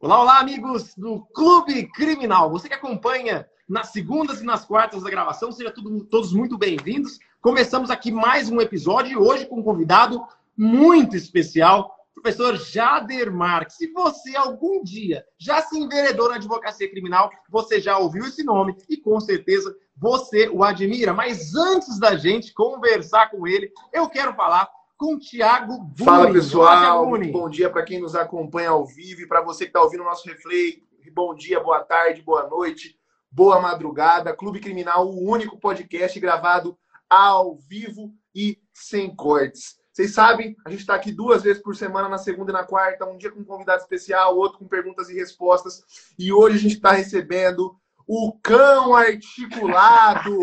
[0.00, 2.50] Olá, olá, amigos do Clube Criminal.
[2.50, 5.72] Você que acompanha nas segundas e nas quartas da gravação, sejam
[6.10, 7.18] todos muito bem-vindos.
[7.40, 10.22] Começamos aqui mais um episódio e hoje com um convidado
[10.56, 13.76] muito especial, professor Jader Marques.
[13.76, 18.76] Se você algum dia já se enveredou na advocacia criminal, você já ouviu esse nome
[18.90, 21.14] e com certeza você o admira.
[21.14, 25.90] Mas antes da gente conversar com ele, eu quero falar com o Tiago.
[26.02, 29.82] Fala pessoal, bom dia para quem nos acompanha ao vivo e para você que está
[29.82, 30.82] ouvindo o nosso replay.
[31.12, 32.98] Bom dia, boa tarde, boa noite,
[33.30, 34.34] boa madrugada.
[34.34, 36.76] Clube Criminal, o único podcast gravado
[37.08, 39.76] ao vivo e sem cortes.
[39.92, 43.06] Vocês sabem, a gente está aqui duas vezes por semana, na segunda e na quarta,
[43.06, 45.84] um dia com um convidado especial, outro com perguntas e respostas.
[46.18, 47.76] E hoje a gente está recebendo
[48.06, 50.40] o cão articulado,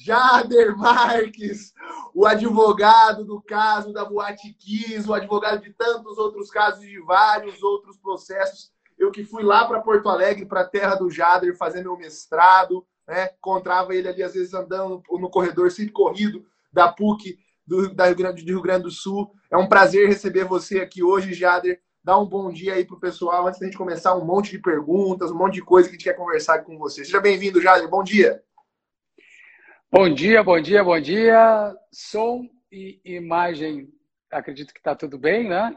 [0.00, 1.72] Jader Marques,
[2.14, 7.62] o advogado do caso da Boate Kiss, o advogado de tantos outros casos, de vários
[7.62, 8.72] outros processos.
[8.98, 12.86] Eu que fui lá para Porto Alegre, para a terra do Jader, fazer meu mestrado,
[13.06, 13.30] né?
[13.36, 18.16] encontrava ele ali, às vezes, andando no corredor sempre corrido da PUC do, da Rio
[18.16, 19.32] Grande, do Rio Grande do Sul.
[19.50, 21.80] É um prazer receber você aqui hoje, Jader.
[22.04, 25.30] Dá um bom dia aí pro pessoal, antes da gente começar um monte de perguntas,
[25.30, 27.02] um monte de coisa que a gente quer conversar com você.
[27.02, 27.88] Seja bem-vindo, Jader.
[27.88, 28.44] Bom dia.
[29.90, 31.74] Bom dia, bom dia, bom dia.
[31.90, 33.88] Som e imagem,
[34.30, 35.74] acredito que está tudo bem, né?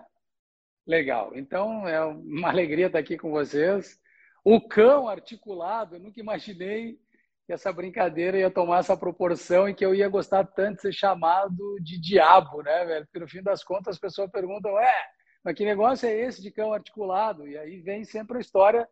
[0.85, 1.31] Legal.
[1.33, 3.97] Então, é uma alegria estar aqui com vocês.
[4.43, 6.99] O cão articulado, eu nunca imaginei
[7.45, 10.91] que essa brincadeira ia tomar essa proporção e que eu ia gostar tanto de ser
[10.91, 13.05] chamado de diabo, né, velho?
[13.05, 14.93] Porque no fim das contas as pessoas perguntam, é,
[15.43, 17.47] mas que negócio é esse de cão articulado?
[17.47, 18.87] E aí vem sempre a história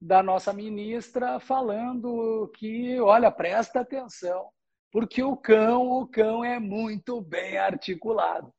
[0.00, 4.48] da nossa ministra falando que, olha, presta atenção,
[4.90, 8.52] porque o cão, o cão é muito bem articulado.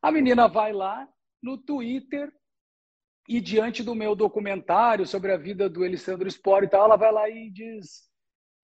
[0.00, 1.06] A menina vai lá
[1.42, 2.32] no Twitter
[3.28, 7.12] e diante do meu documentário sobre a vida do Elisandro Spor e tal, ela vai
[7.12, 8.06] lá e diz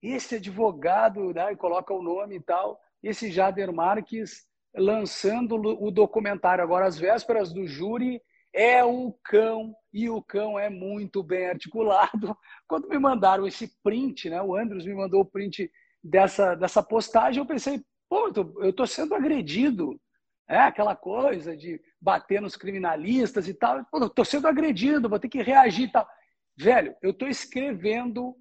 [0.01, 4.45] esse advogado, né, e coloca o nome e tal, esse Jader Marques
[4.75, 10.69] lançando o documentário agora às vésperas do júri, é o cão, e o cão é
[10.69, 12.37] muito bem articulado.
[12.67, 15.71] Quando me mandaram esse print, né, o Andros me mandou o print
[16.03, 19.99] dessa, dessa postagem, eu pensei, pô, eu estou sendo agredido.
[20.47, 23.79] É aquela coisa de bater nos criminalistas e tal.
[23.79, 26.07] Estou sendo agredido, vou ter que reagir e tal.
[26.55, 28.35] Velho, eu estou escrevendo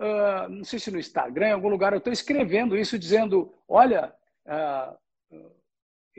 [0.00, 4.12] uh, não sei se no Instagram, em algum lugar, eu estou escrevendo isso dizendo: olha,
[4.46, 4.96] uh,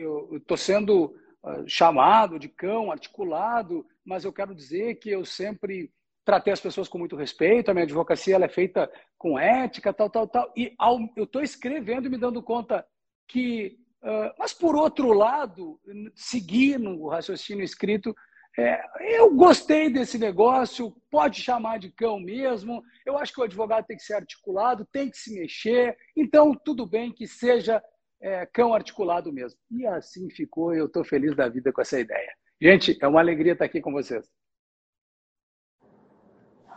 [0.01, 1.05] eu estou sendo
[1.43, 5.91] uh, chamado de cão articulado, mas eu quero dizer que eu sempre
[6.23, 10.09] tratei as pessoas com muito respeito, a minha advocacia ela é feita com ética, tal,
[10.09, 10.51] tal, tal.
[10.55, 12.85] E ao, eu estou escrevendo e me dando conta
[13.27, 15.79] que, uh, mas por outro lado,
[16.15, 18.15] seguindo o raciocínio escrito,
[18.57, 18.81] é,
[19.17, 22.83] eu gostei desse negócio, pode chamar de cão mesmo.
[23.05, 25.97] Eu acho que o advogado tem que ser articulado, tem que se mexer.
[26.17, 27.81] Então, tudo bem que seja
[28.21, 29.59] é, cão articulado mesmo.
[29.69, 32.31] E assim ficou, eu estou feliz da vida com essa ideia.
[32.61, 34.29] Gente, é uma alegria estar aqui com vocês.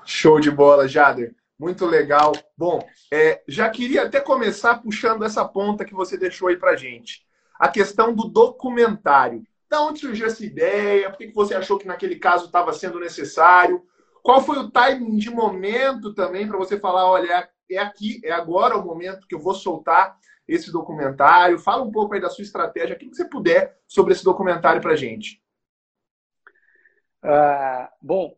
[0.06, 1.34] Show de bola, Jader.
[1.58, 2.32] Muito legal.
[2.56, 7.22] Bom, é, já queria até começar puxando essa ponta que você deixou aí para gente.
[7.58, 9.44] A questão do documentário.
[9.68, 11.10] Da onde surgiu essa ideia?
[11.10, 13.82] Por que você achou que naquele caso estava sendo necessário?
[14.22, 18.76] Qual foi o timing de momento também para você falar, olha, é aqui, é agora
[18.76, 20.16] o momento que eu vou soltar
[20.46, 21.58] esse documentário?
[21.58, 24.96] Fala um pouco aí da sua estratégia, o que você puder sobre esse documentário para
[24.96, 25.42] gente.
[27.22, 28.36] Uh, bom,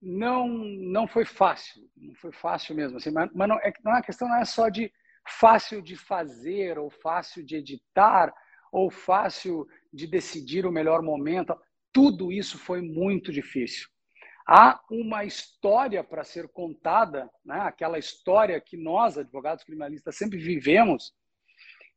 [0.00, 4.02] não não foi fácil, não foi fácil mesmo, assim, mas, mas não, é, não, a
[4.02, 4.92] questão não é só de
[5.26, 8.32] fácil de fazer ou fácil de editar
[8.72, 11.58] ou fácil de decidir o melhor momento.
[11.92, 13.88] Tudo isso foi muito difícil.
[14.46, 17.60] Há uma história para ser contada, né?
[17.60, 21.12] aquela história que nós, advogados criminalistas, sempre vivemos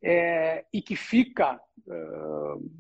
[0.04, 2.72] é, e que fica uh,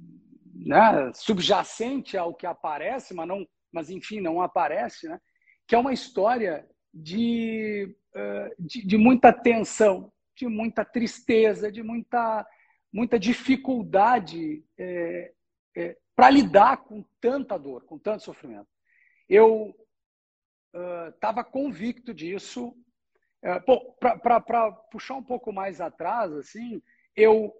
[0.53, 5.19] né, subjacente ao que aparece, mas, não, mas enfim, não aparece, né?
[5.67, 12.45] que é uma história de, uh, de, de muita tensão, de muita tristeza, de muita
[12.91, 15.33] muita dificuldade é,
[15.77, 18.67] é, para lidar com tanta dor, com tanto sofrimento.
[19.29, 19.73] Eu
[21.15, 22.75] estava uh, convicto disso.
[23.43, 26.81] Uh, para puxar um pouco mais atrás, assim,
[27.15, 27.53] eu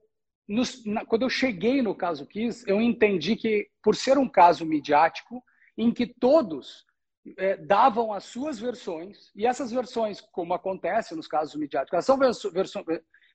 [0.47, 4.65] nos, na, quando eu cheguei no caso Kiss, eu entendi que, por ser um caso
[4.65, 5.41] midiático,
[5.77, 6.85] em que todos
[7.37, 12.17] é, davam as suas versões, e essas versões, como acontece nos casos midiáticos, são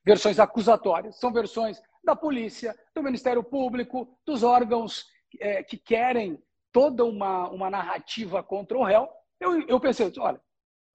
[0.05, 5.05] versões acusatórias, são versões da polícia, do Ministério Público, dos órgãos
[5.39, 6.41] é, que querem
[6.71, 9.09] toda uma, uma narrativa contra o réu,
[9.39, 10.39] eu, eu pensei, olha,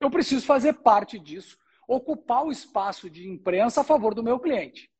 [0.01, 1.59] eu preciso fazer parte disso,
[1.89, 4.92] ocupar o espaço de imprensa a favor do meu cliente.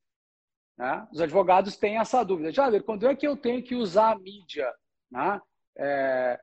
[0.77, 1.07] Né?
[1.11, 2.51] Os advogados têm essa dúvida.
[2.51, 4.71] Jader, quando é que eu tenho que usar a mídia?
[5.11, 5.41] Né?
[5.77, 6.39] É,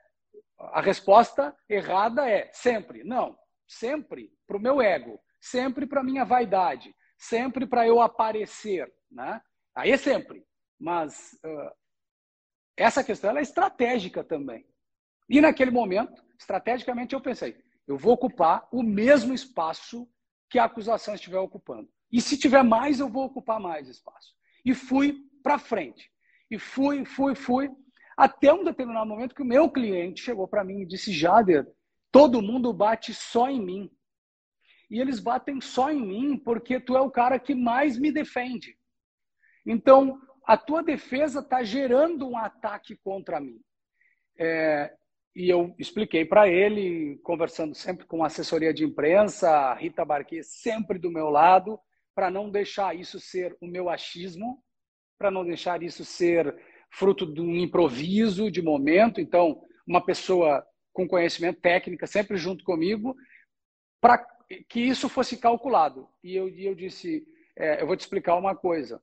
[0.59, 3.03] a resposta errada é sempre.
[3.05, 3.37] Não,
[3.67, 8.93] sempre para o meu ego, sempre para a minha vaidade, sempre para eu aparecer.
[9.11, 9.41] Né?
[9.75, 10.45] Aí é sempre.
[10.79, 11.71] Mas uh,
[12.77, 14.67] essa questão é estratégica também.
[15.29, 17.57] E naquele momento, estrategicamente, eu pensei:
[17.87, 20.09] eu vou ocupar o mesmo espaço
[20.49, 21.89] que a acusação estiver ocupando.
[22.13, 24.35] E se tiver mais, eu vou ocupar mais espaço.
[24.65, 26.11] E fui para frente.
[26.51, 27.71] E fui, fui, fui,
[28.17, 31.67] até um determinado momento que o meu cliente chegou para mim e disse: Jader,
[32.11, 33.91] todo mundo bate só em mim.
[34.91, 38.77] E eles batem só em mim porque tu é o cara que mais me defende.
[39.65, 43.61] Então, a tua defesa está gerando um ataque contra mim.
[44.37, 44.93] É,
[45.35, 50.99] e eu expliquei para ele, conversando sempre com assessoria de imprensa, a Rita Barquet sempre
[50.99, 51.79] do meu lado,
[52.15, 54.63] para não deixar isso ser o meu achismo,
[55.19, 56.55] para não deixar isso ser
[56.93, 59.21] fruto de um improviso de momento.
[59.21, 63.15] Então, uma pessoa com conhecimento técnico sempre junto comigo,
[64.01, 64.25] para
[64.69, 66.09] que isso fosse calculado.
[66.23, 67.25] E eu, eu disse:
[67.57, 69.03] é, eu vou te explicar uma coisa.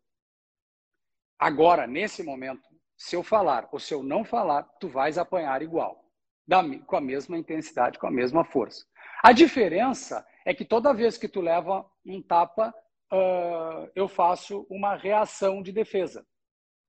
[1.39, 2.67] Agora, nesse momento,
[2.97, 6.03] se eu falar ou se eu não falar, tu vais apanhar igual
[6.47, 8.85] da, com a mesma intensidade, com a mesma força.
[9.23, 12.73] A diferença é que toda vez que tu leva um tapa,
[13.11, 16.25] uh, eu faço uma reação de defesa.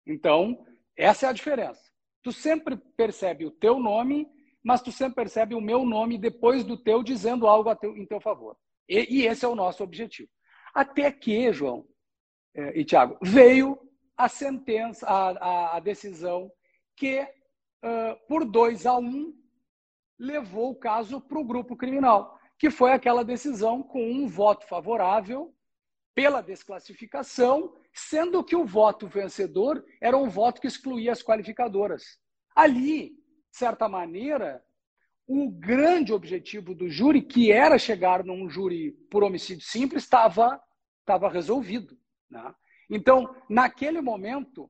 [0.07, 0.65] Então,
[0.97, 1.83] essa é a diferença.
[2.23, 4.29] Tu sempre percebe o teu nome,
[4.63, 8.21] mas tu sempre percebe o meu nome depois do teu dizendo algo teu, em teu
[8.21, 8.57] favor.
[8.89, 10.29] E, e, esse é o nosso objetivo.
[10.75, 11.87] Até que, João
[12.55, 13.79] eh, e Tiago, veio
[14.17, 16.51] a sentença, a, a, decisão
[16.97, 19.35] que, uh, por 2 a 1, um,
[20.19, 25.55] levou o caso para o grupo criminal, que foi aquela decisão com um voto favorável
[26.19, 32.19] pela desclassificação, sendo que o voto vencedor era um voto que excluía as qualificadoras.
[32.57, 34.61] Ali, de certa maneira,
[35.29, 40.61] o grande objetivo do júri, que era chegar num júri por homicídio simples, estava,
[40.99, 41.97] estava resolvido.
[42.29, 42.53] Né?
[42.91, 44.69] Então, naquele momento,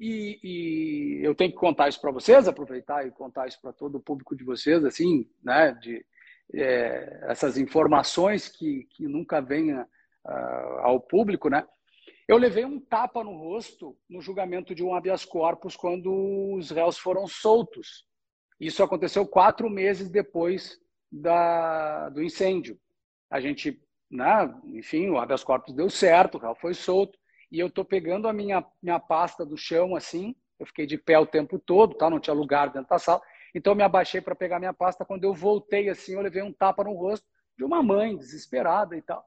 [0.00, 3.98] e, e, eu tenho que contar isso para vocês, aproveitar e contar isso para todo
[3.98, 6.04] o público de vocês, assim, né, de
[6.52, 9.76] é, essas informações que, que nunca vêm
[10.28, 11.66] uh, ao público, né?
[12.28, 16.98] Eu levei um tapa no rosto no julgamento de um habeas corpus quando os réus
[16.98, 18.04] foram soltos.
[18.60, 20.78] Isso aconteceu quatro meses depois
[21.10, 22.78] da, do incêndio.
[23.30, 23.80] A gente,
[24.10, 27.18] né, enfim, o habeas corpus deu certo, o réu foi solto
[27.50, 31.18] e eu tô pegando a minha, minha pasta do chão assim, eu fiquei de pé
[31.18, 32.10] o tempo todo, tá?
[32.10, 33.22] não tinha lugar dentro da sala,
[33.54, 36.52] então eu me abaixei para pegar minha pasta, quando eu voltei assim, eu levei um
[36.52, 37.26] tapa no rosto
[37.56, 39.24] de uma mãe desesperada e tal.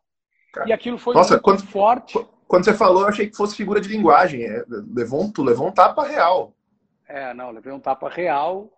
[0.52, 2.28] Cara, e aquilo foi nossa, muito quando, forte.
[2.48, 5.68] Quando você falou, eu achei que fosse figura de linguagem, é, levou um, tu levou
[5.68, 6.54] um tapa real.
[7.08, 8.72] É, não, levei um tapa real,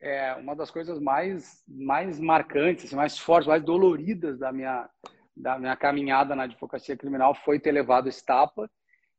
[0.00, 4.88] é uma das coisas mais, mais marcantes, assim, mais fortes, mais doloridas da minha,
[5.34, 8.70] da minha caminhada na advocacia criminal foi ter levado esse tapa.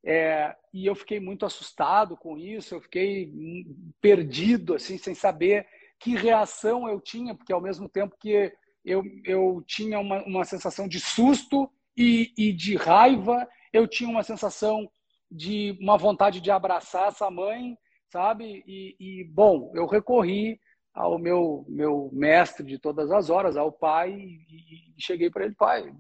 [0.04, 3.34] É, e eu fiquei muito assustado com isso, eu fiquei
[4.00, 5.66] perdido, assim, sem saber
[6.00, 8.54] que reação eu tinha, porque ao mesmo tempo que
[8.86, 14.24] eu, eu tinha uma, uma sensação de susto e, e de raiva, eu tinha uma
[14.24, 14.90] sensação
[15.30, 17.78] de uma vontade de abraçar essa mãe,
[18.12, 18.64] sabe?
[18.68, 20.60] E, e, bom, eu recorri
[20.94, 25.56] ao meu meu mestre de todas as horas, ao pai, e, e cheguei para ele,
[25.56, 25.94] pai,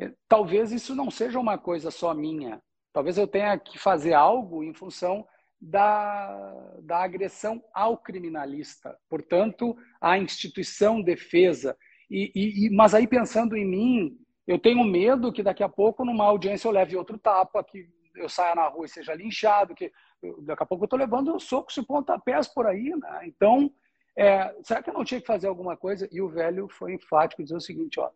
[0.00, 2.62] é, talvez isso não seja uma coisa só minha,
[2.98, 5.24] Talvez eu tenha que fazer algo em função
[5.60, 11.76] da, da agressão ao criminalista, portanto, à instituição defesa.
[12.10, 14.18] E, e, mas aí, pensando em mim,
[14.48, 18.28] eu tenho medo que daqui a pouco, numa audiência, eu leve outro tapa, que eu
[18.28, 19.92] saia na rua e seja linchado, que
[20.42, 22.90] daqui a pouco eu estou levando socos e pontapés por aí.
[22.96, 23.20] Né?
[23.26, 23.70] Então,
[24.16, 26.08] é, será que eu não tinha que fazer alguma coisa?
[26.10, 28.10] E o velho foi enfático, dizer o seguinte, ó,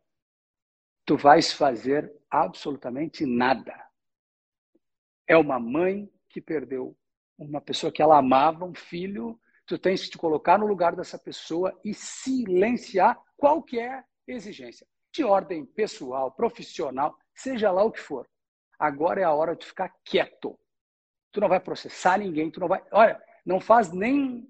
[1.07, 3.75] tu vais fazer absolutamente nada
[5.33, 6.97] é uma mãe que perdeu
[7.39, 9.41] uma pessoa que ela amava, um filho.
[9.67, 15.65] Tu tens que te colocar no lugar dessa pessoa e silenciar qualquer exigência, de ordem
[15.65, 18.29] pessoal, profissional, seja lá o que for.
[18.79, 20.59] Agora é a hora de ficar quieto.
[21.31, 22.83] Tu não vai processar ninguém, tu não vai.
[22.91, 24.49] Olha, não faz nem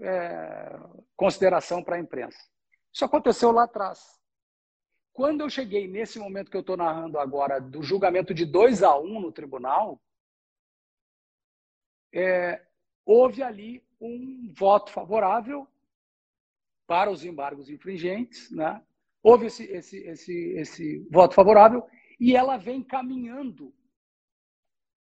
[0.00, 0.78] é,
[1.16, 2.38] consideração para a imprensa.
[2.92, 4.18] Isso aconteceu lá atrás.
[5.12, 8.96] Quando eu cheguei nesse momento que eu estou narrando agora, do julgamento de 2 a
[8.96, 10.00] 1 um no tribunal,
[12.12, 12.64] é,
[13.04, 15.68] houve ali um voto favorável
[16.86, 18.82] para os embargos infringentes, né?
[19.24, 21.82] Houve esse, esse, esse, esse voto favorável
[22.20, 23.74] e ela vem caminhando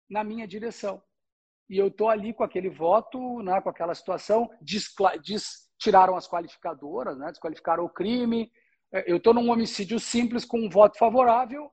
[0.08, 1.02] na minha direção.
[1.68, 4.94] E eu estou ali com aquele voto, né, com aquela situação, diz,
[5.78, 8.52] tiraram as qualificadoras, né, desqualificaram o crime.
[8.92, 11.68] É, eu estou num homicídio simples com um voto favorável,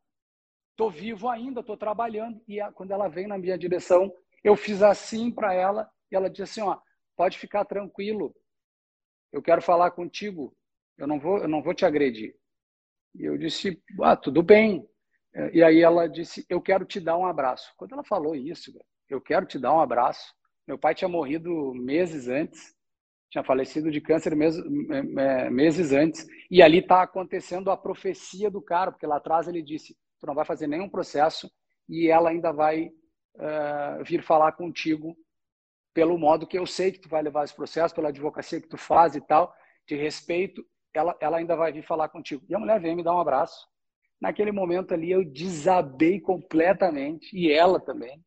[0.72, 2.42] estou vivo ainda, estou trabalhando.
[2.48, 4.12] E a, quando ela vem na minha direção,
[4.44, 6.80] eu fiz assim para ela e ela disse assim: ó,
[7.16, 8.34] pode ficar tranquilo,
[9.32, 10.56] eu quero falar contigo,
[11.02, 12.36] eu não vou, eu não vou te agredir.
[13.16, 14.88] E eu disse: ah, tudo bem.
[15.52, 17.74] E aí ela disse: eu quero te dar um abraço.
[17.76, 18.72] Quando ela falou isso,
[19.10, 20.34] eu quero te dar um abraço.
[20.68, 22.76] Meu pai tinha morrido meses antes,
[23.32, 24.64] tinha falecido de câncer meses,
[25.52, 29.98] meses antes, e ali está acontecendo a profecia do cara, porque lá atrás ele disse:
[30.20, 31.52] tu não vai fazer nenhum processo
[31.90, 32.86] e ela ainda vai
[33.36, 35.18] uh, vir falar contigo
[35.94, 38.78] pelo modo que eu sei que tu vai levar esse processo, pela advocacia que tu
[38.78, 39.54] faz e tal,
[39.88, 42.44] de respeito, ela, ela ainda vai vir falar contigo.
[42.50, 43.68] E a mulher vem me dar um abraço.
[44.20, 48.24] Naquele momento ali eu desabei completamente, e ela também.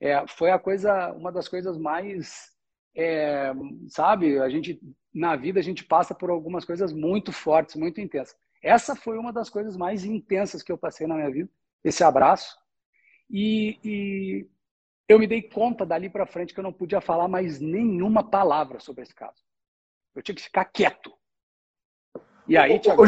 [0.00, 2.50] É, foi a coisa, uma das coisas mais,
[2.96, 3.52] é,
[3.88, 4.80] sabe, a gente,
[5.14, 8.36] na vida a gente passa por algumas coisas muito fortes, muito intensas.
[8.62, 11.50] Essa foi uma das coisas mais intensas que eu passei na minha vida,
[11.84, 12.56] esse abraço.
[13.28, 14.48] E, e
[15.08, 18.78] eu me dei conta dali para frente que eu não podia falar mais nenhuma palavra
[18.78, 19.42] sobre esse caso.
[20.14, 21.12] Eu tinha que ficar quieto.
[22.46, 23.04] E aí, Tiago,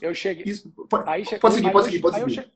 [0.00, 0.44] eu cheguei.
[0.44, 2.34] Isso, pode, aí, pode seguir, pode seguir, pode seguir.
[2.34, 2.52] Cheguei,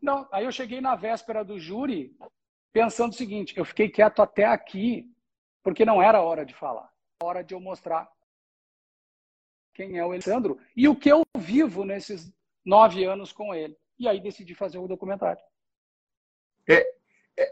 [0.00, 2.16] não, aí eu cheguei na véspera do júri
[2.72, 5.08] pensando o seguinte: eu fiquei quieto até aqui
[5.62, 6.90] porque não era hora de falar,
[7.22, 8.10] hora de eu mostrar
[9.72, 12.32] quem é o Alessandro e o que eu vivo nesses
[12.64, 13.76] nove anos com ele.
[13.98, 15.40] E aí decidi fazer o documentário.
[16.68, 16.84] É,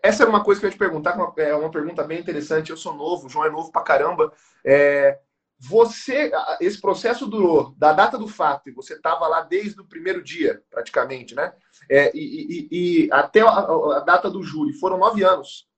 [0.02, 2.71] essa é uma coisa que eu ia te perguntar, é uma pergunta bem interessante.
[2.71, 4.33] Eu sou novo, o João é novo pra caramba.
[4.64, 5.19] É,
[5.62, 10.23] você, esse processo durou da data do fato, e você estava lá desde o primeiro
[10.23, 11.52] dia, praticamente, né?
[11.88, 15.69] É, e, e, e, até a, a, data do júri, foram nove anos.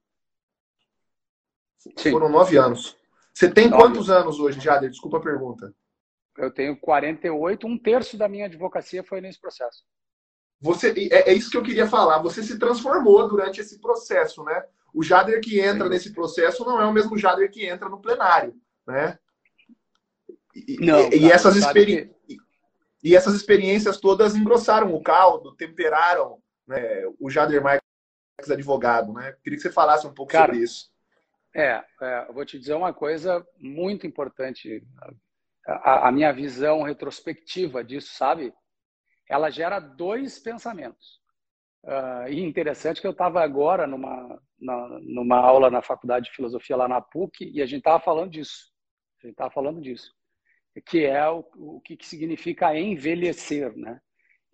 [1.97, 2.13] Sim.
[2.13, 2.97] Foram nove anos.
[3.35, 3.83] Você tem nove.
[3.83, 4.89] quantos anos hoje, Jader?
[4.89, 5.75] Desculpa a pergunta.
[6.39, 9.83] Eu tenho 48, um terço da minha advocacia foi nesse processo.
[10.61, 12.23] Você, é, é, isso que eu queria falar.
[12.23, 14.65] Você se transformou durante esse processo, né?
[14.95, 15.91] O Jader que entra Sim.
[15.91, 18.55] nesse processo não é o mesmo Jader que entra no plenário,
[18.87, 19.19] né?
[20.55, 22.09] E, não, e, essas experi...
[22.27, 22.37] Que...
[23.03, 27.83] e essas experiências todas engrossaram o caldo, temperaram né, o Jader Marques
[28.51, 29.37] advogado, né?
[29.43, 30.91] Queria que você falasse um pouco Cara, sobre isso.
[31.55, 34.83] É, é, eu vou te dizer uma coisa muito importante.
[35.67, 38.53] A, a minha visão retrospectiva disso, sabe?
[39.33, 41.21] ela gera dois pensamentos.
[41.85, 46.77] Uh, e interessante que eu estava agora numa, na, numa aula na faculdade de filosofia
[46.77, 48.71] lá na PUC e a gente estava falando disso.
[49.19, 50.13] A gente estava falando disso.
[50.87, 54.01] Que é o, o que, que significa envelhecer, né?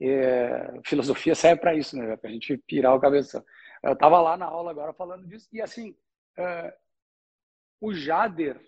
[0.00, 2.16] É, filosofia serve para isso, né?
[2.16, 3.44] Para a gente pirar o cabeção.
[3.82, 5.90] Eu estava lá na aula agora falando disso e assim,
[6.38, 6.72] uh,
[7.80, 8.60] o Jader,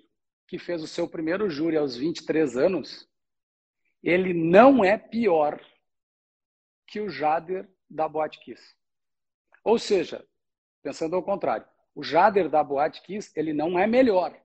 [0.46, 3.08] que fez o seu primeiro júri aos 23 anos,
[4.02, 5.60] ele não é pior
[6.86, 8.74] que o Jader da Boate Kiss.
[9.64, 10.24] Ou seja,
[10.82, 14.36] pensando ao contrário, o Jader da Boate Kiss, ele não é melhor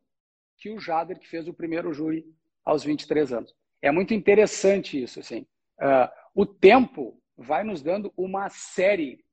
[0.57, 2.25] que o Jader que fez o primeiro júri
[2.65, 3.55] aos 23 anos.
[3.81, 5.45] É muito interessante isso, assim.
[5.79, 9.23] Uh, o tempo vai nos dando uma série,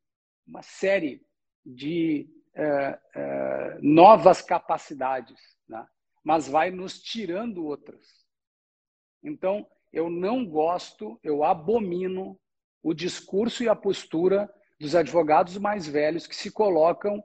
[0.47, 1.25] uma série
[1.65, 5.87] de uh, uh, novas capacidades, né?
[6.23, 8.07] mas vai nos tirando outras.
[9.23, 12.39] Então, eu não gosto, eu abomino
[12.83, 17.23] o discurso e a postura dos advogados mais velhos que se colocam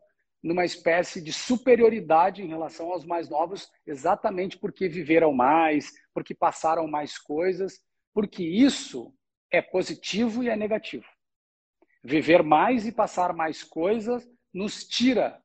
[0.48, 6.88] numa espécie de superioridade em relação aos mais novos, exatamente porque viveram mais, porque passaram
[6.88, 7.80] mais coisas,
[8.14, 9.14] porque isso
[9.52, 11.06] é positivo e é negativo.
[12.02, 15.38] Viver mais e passar mais coisas nos tira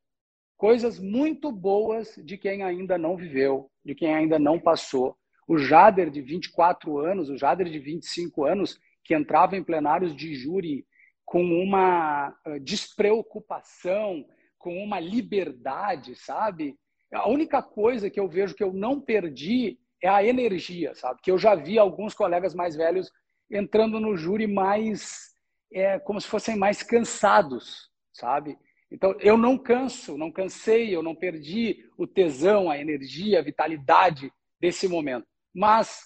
[0.57, 5.17] coisas muito boas de quem ainda não viveu, de quem ainda não passou.
[5.49, 10.33] O Jader de 24 anos, o Jader de 25 anos, que entrava em plenários de
[10.37, 10.87] júri
[11.25, 14.25] com uma eh, despreocupação,
[14.63, 16.79] com uma liberdade, sabe?
[17.13, 21.21] A única coisa que eu vejo que eu não perdi é a energia, sabe?
[21.21, 23.11] Que eu já vi alguns colegas mais velhos
[23.51, 25.35] entrando no júri mais,
[25.73, 28.57] é, como se fossem mais cansados, sabe?
[28.91, 34.33] Então, eu não canso, não cansei, eu não perdi o tesão, a energia, a vitalidade
[34.61, 35.27] desse momento.
[35.53, 36.03] Mas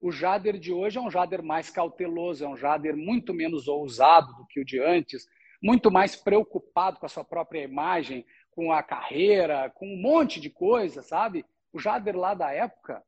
[0.00, 4.34] o Jader de hoje é um Jader mais cauteloso, é um Jader muito menos ousado
[4.34, 5.26] do que o de antes,
[5.62, 10.50] muito mais preocupado com a sua própria imagem, com a carreira, com um monte de
[10.50, 11.44] coisa, sabe?
[11.72, 13.02] O Jader lá da época,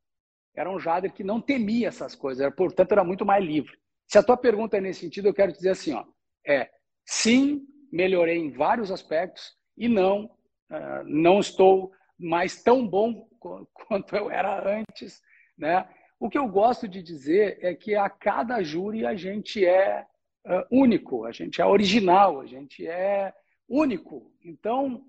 [0.55, 3.77] era um Jader que não temia essas coisas, portanto era muito mais livre.
[4.07, 6.05] Se a tua pergunta é nesse sentido, eu quero dizer assim, ó,
[6.47, 6.71] é
[7.05, 13.27] sim, melhorei em vários aspectos e não, uh, não estou mais tão bom
[13.73, 15.21] quanto eu era antes,
[15.57, 15.89] né?
[16.21, 20.07] O que eu gosto de dizer é que a cada júri a gente é
[20.47, 23.33] uh, único, a gente é original, a gente é
[23.69, 24.31] único.
[24.45, 25.03] Então,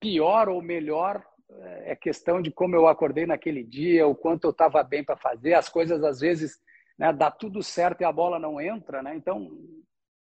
[0.00, 1.22] pior ou melhor
[1.84, 5.54] é questão de como eu acordei naquele dia, o quanto eu estava bem para fazer.
[5.54, 6.58] As coisas às vezes
[6.98, 9.14] né, dá tudo certo e a bola não entra, né?
[9.16, 9.50] Então,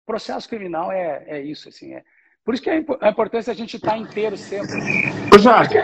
[0.04, 1.94] processo criminal é, é isso, assim.
[1.94, 2.04] É.
[2.44, 4.76] Por isso que é a importância a gente estar tá inteiro sempre.
[5.34, 5.82] Ô, Jacques,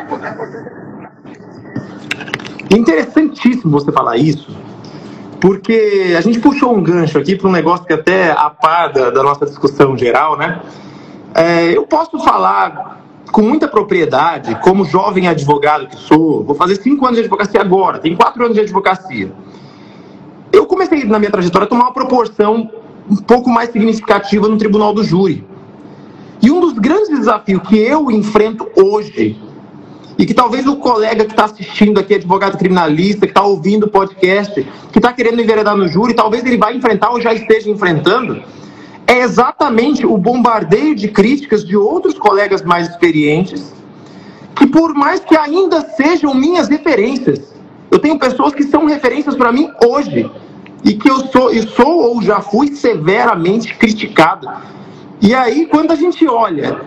[2.71, 4.51] interessantíssimo você falar isso,
[5.43, 9.11] porque a gente puxou um gancho aqui para um negócio que até a par da,
[9.11, 10.63] da nossa discussão geral, né?
[11.35, 17.05] É, eu posso falar com muita propriedade, como jovem advogado que sou, vou fazer cinco
[17.05, 19.33] anos de advocacia agora, tenho quatro anos de advocacia.
[20.53, 22.71] Eu comecei na minha trajetória a tomar uma proporção
[23.11, 25.45] um pouco mais significativa no tribunal do júri.
[26.41, 29.41] E um dos grandes desafios que eu enfrento hoje,
[30.19, 33.90] e que talvez o colega que está assistindo aqui, advogado criminalista, que está ouvindo o
[33.90, 38.42] podcast, que está querendo enveredar no júri, talvez ele vai enfrentar ou já esteja enfrentando,
[39.07, 43.73] é exatamente o bombardeio de críticas de outros colegas mais experientes,
[44.54, 47.52] que por mais que ainda sejam minhas referências,
[47.90, 50.31] eu tenho pessoas que são referências para mim hoje
[50.85, 54.49] e que eu sou, eu sou ou já fui severamente criticado.
[55.21, 56.81] E aí, quando a gente olha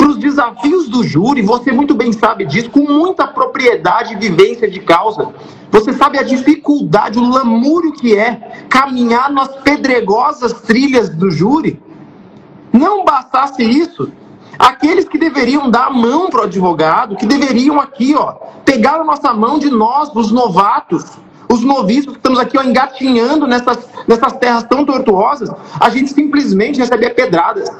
[0.00, 4.66] para os desafios do júri, você muito bem sabe disso, com muita propriedade e vivência
[4.66, 5.28] de causa.
[5.70, 11.78] Você sabe a dificuldade, o lamúrio que é caminhar nas pedregosas trilhas do júri?
[12.72, 14.10] Não bastasse isso,
[14.58, 18.32] aqueles que deveriam dar a mão para o advogado, que deveriam aqui, ó,
[18.64, 21.04] pegar a nossa mão de nós, os novatos,
[21.46, 26.78] os noviços que estamos aqui ó, engatinhando nessas, nessas terras tão tortuosas, a gente simplesmente
[26.78, 27.70] recebe pedradas.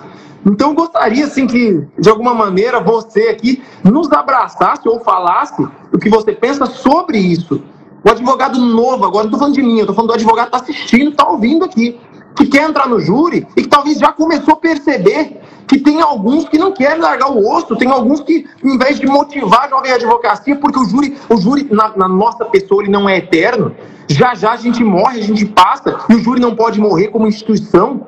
[0.45, 5.99] Então, eu gostaria, assim, que, de alguma maneira, você aqui nos abraçasse ou falasse o
[5.99, 7.63] que você pensa sobre isso.
[8.03, 10.65] O advogado novo, agora não estou falando de mim, estou falando do advogado que está
[10.65, 12.01] assistindo, está ouvindo aqui,
[12.35, 16.49] que quer entrar no júri e que talvez já começou a perceber que tem alguns
[16.49, 19.93] que não querem largar o osso, tem alguns que, em vez de motivar a jovem
[19.93, 23.75] advocacia, porque o júri, o júri na, na nossa pessoa, ele não é eterno,
[24.09, 27.29] já já a gente morre, a gente passa, e o júri não pode morrer como
[27.29, 28.07] instituição,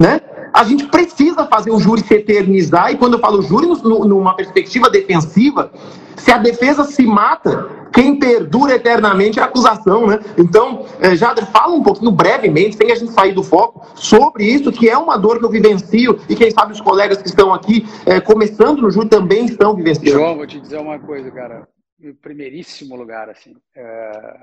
[0.00, 0.20] né?
[0.52, 4.34] A gente precisa fazer o júri se eternizar, e quando eu falo júri, no, numa
[4.34, 5.70] perspectiva defensiva,
[6.16, 10.18] se a defesa se mata, quem perdura eternamente é a acusação, né?
[10.36, 14.72] Então, é, Jader, fala um pouquinho brevemente, sem a gente sair do foco, sobre isso,
[14.72, 17.86] que é uma dor que eu vivencio, e quem sabe os colegas que estão aqui
[18.04, 20.18] é, começando no júri também estão vivenciando.
[20.18, 21.68] João, vou te dizer uma coisa, cara.
[22.00, 24.36] Em primeiríssimo lugar, assim, é,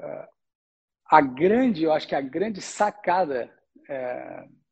[0.00, 0.24] é,
[1.10, 3.50] a grande, eu acho que a grande sacada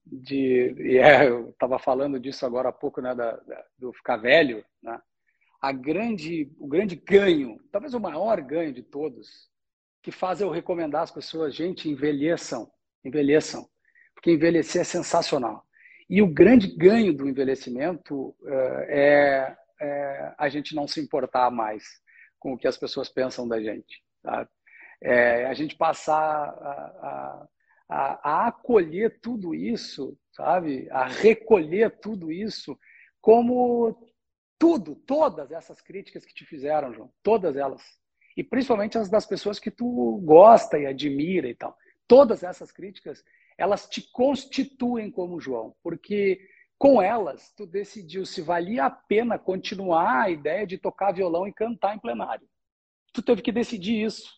[0.06, 4.16] de e é, eu estava falando disso agora há pouco né da, da, do ficar
[4.16, 5.00] velho né
[5.60, 9.50] a grande o grande ganho talvez o maior ganho de todos
[10.02, 12.70] que faz eu recomendar às pessoas gente envelheçam
[13.04, 13.68] envelheçam
[14.14, 15.66] porque envelhecer é sensacional
[16.08, 21.84] e o grande ganho do envelhecimento uh, é, é, a gente não se importar mais
[22.38, 24.02] com o que as pessoas pensam da gente?
[25.02, 26.70] É, a gente passar a,
[27.02, 27.48] a
[27.88, 30.88] a, a acolher tudo isso, sabe?
[30.90, 32.79] A recolher tudo isso
[33.20, 33.96] como
[34.59, 37.83] tudo, todas essas críticas que te fizeram, João, todas elas.
[38.37, 41.77] E principalmente as das pessoas que tu gosta e admira e tal.
[42.07, 43.25] Todas essas críticas,
[43.59, 46.40] elas te constituem como João, porque
[46.79, 51.53] com elas tu decidiu se valia a pena continuar a ideia de tocar violão e
[51.53, 52.46] cantar em plenário.
[53.12, 54.31] Tu teve que decidir isso.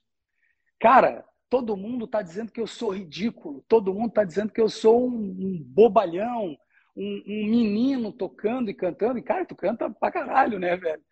[0.78, 4.68] Cara, todo mundo está dizendo que eu sou ridículo, todo mundo está dizendo que eu
[4.68, 6.56] sou um, um bobalhão,
[6.96, 9.18] um, um, menino tocando e cantando.
[9.18, 11.02] E, cara, tu canta pra caralho, né, velho?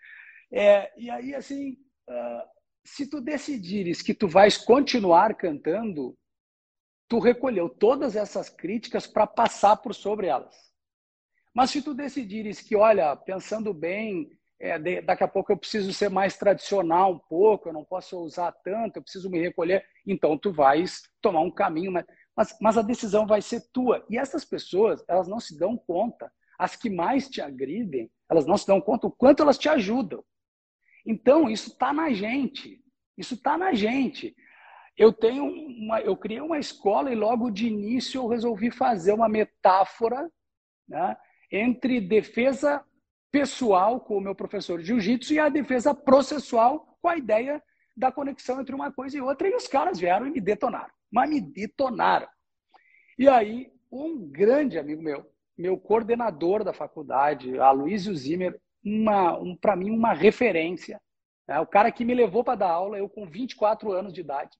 [0.53, 1.72] É, e aí, assim,
[2.09, 2.42] uh,
[2.85, 6.16] se tu decidires que tu vais continuar cantando,
[7.09, 10.55] tu recolheu todas essas críticas para passar por sobre elas.
[11.55, 16.08] Mas se tu decidires que, olha, pensando bem, é, daqui a pouco eu preciso ser
[16.08, 19.84] mais tradicional um pouco, eu não posso usar tanto, eu preciso me recolher.
[20.06, 24.04] Então tu vais tomar um caminho, mas, mas, mas a decisão vai ser tua.
[24.08, 26.32] E essas pessoas, elas não se dão conta.
[26.58, 30.24] As que mais te agridem, elas não se dão conta o quanto elas te ajudam.
[31.04, 32.82] Então isso está na gente.
[33.16, 34.34] Isso está na gente.
[34.96, 39.28] Eu tenho uma, eu criei uma escola e logo de início eu resolvi fazer uma
[39.28, 40.30] metáfora
[40.88, 41.14] né,
[41.52, 42.82] entre defesa
[43.30, 47.62] pessoal com o meu professor de jiu-jitsu e a defesa processual com a ideia
[47.96, 49.48] da conexão entre uma coisa e outra.
[49.48, 50.92] E os caras vieram e me detonaram.
[51.10, 52.28] Mas me detonaram.
[53.18, 55.24] E aí, um grande amigo meu,
[55.56, 61.00] meu coordenador da faculdade, Aloysio Zimmer, uma, um, para mim, uma referência.
[61.48, 61.58] Né?
[61.60, 64.56] O cara que me levou para dar aula, eu com 24 anos de idade.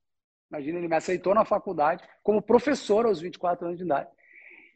[0.51, 4.09] Imagina, ele me aceitou na faculdade como professor aos 24 anos de idade.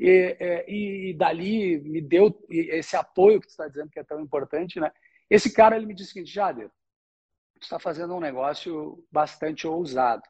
[0.00, 4.04] E, é, e, e dali me deu esse apoio que você está dizendo que é
[4.04, 4.90] tão importante, né?
[5.28, 6.70] Esse cara, ele me disse o seguinte, Jader,
[7.54, 10.22] você está fazendo um negócio bastante ousado.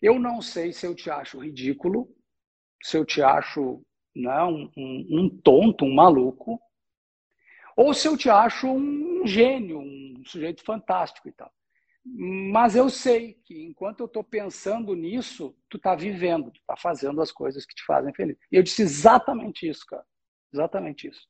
[0.00, 2.08] Eu não sei se eu te acho ridículo,
[2.82, 3.84] se eu te acho
[4.16, 6.58] né, um, um tonto, um maluco,
[7.76, 11.52] ou se eu te acho um gênio, um sujeito fantástico e tal.
[12.12, 17.20] Mas eu sei que enquanto eu estou pensando nisso, tu está vivendo, tu está fazendo
[17.22, 18.36] as coisas que te fazem feliz.
[18.50, 20.04] E eu disse exatamente isso, cara.
[20.52, 21.28] Exatamente isso.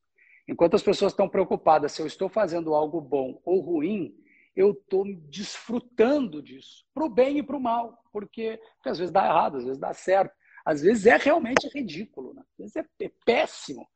[0.48, 4.14] Enquanto as pessoas estão preocupadas se eu estou fazendo algo bom ou ruim,
[4.56, 9.12] eu estou desfrutando disso, para o bem e para o mal, porque, porque, às vezes
[9.12, 12.42] dá errado, às vezes dá certo, às vezes é realmente ridículo, né?
[12.52, 13.86] às vezes é, é péssimo.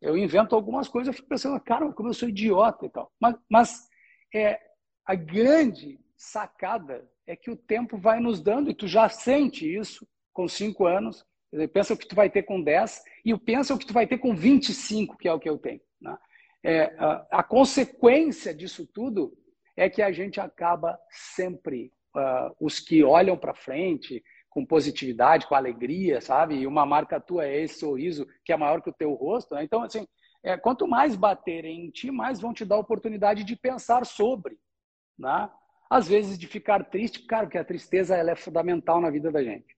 [0.00, 3.12] Eu invento algumas coisas, eu fico pensando, cara, como eu sou idiota e tal.
[3.20, 3.88] Mas, mas
[4.34, 4.58] é,
[5.04, 10.06] a grande sacada é que o tempo vai nos dando, e tu já sente isso
[10.34, 11.24] com cinco anos,
[11.72, 14.18] pensa o que tu vai ter com 10 e pensa o que tu vai ter
[14.18, 15.80] com 25, que é o que eu tenho.
[15.98, 16.16] Né?
[16.62, 19.32] É, a, a, consequência disso tudo
[19.74, 25.54] é que a gente acaba sempre, uh, os que olham para frente com positividade, com
[25.54, 26.56] alegria, sabe?
[26.56, 29.54] E uma marca tua é esse sorriso que é maior que o teu rosto.
[29.54, 29.64] Né?
[29.64, 30.06] Então, assim,
[30.42, 34.58] é, quanto mais baterem em ti, mais vão te dar oportunidade de pensar sobre.
[35.18, 35.50] Né?
[35.90, 39.42] Às vezes de ficar triste, claro que a tristeza ela é fundamental na vida da
[39.42, 39.76] gente.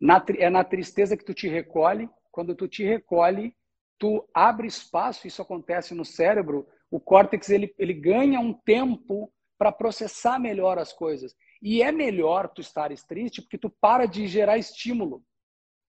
[0.00, 2.08] Na, é na tristeza que tu te recolhe.
[2.30, 3.52] Quando tu te recolhe,
[3.98, 9.72] tu abre espaço, isso acontece no cérebro, o córtex ele, ele ganha um tempo para
[9.72, 11.34] processar melhor as coisas.
[11.60, 15.24] E é melhor tu estares triste porque tu para de gerar estímulo.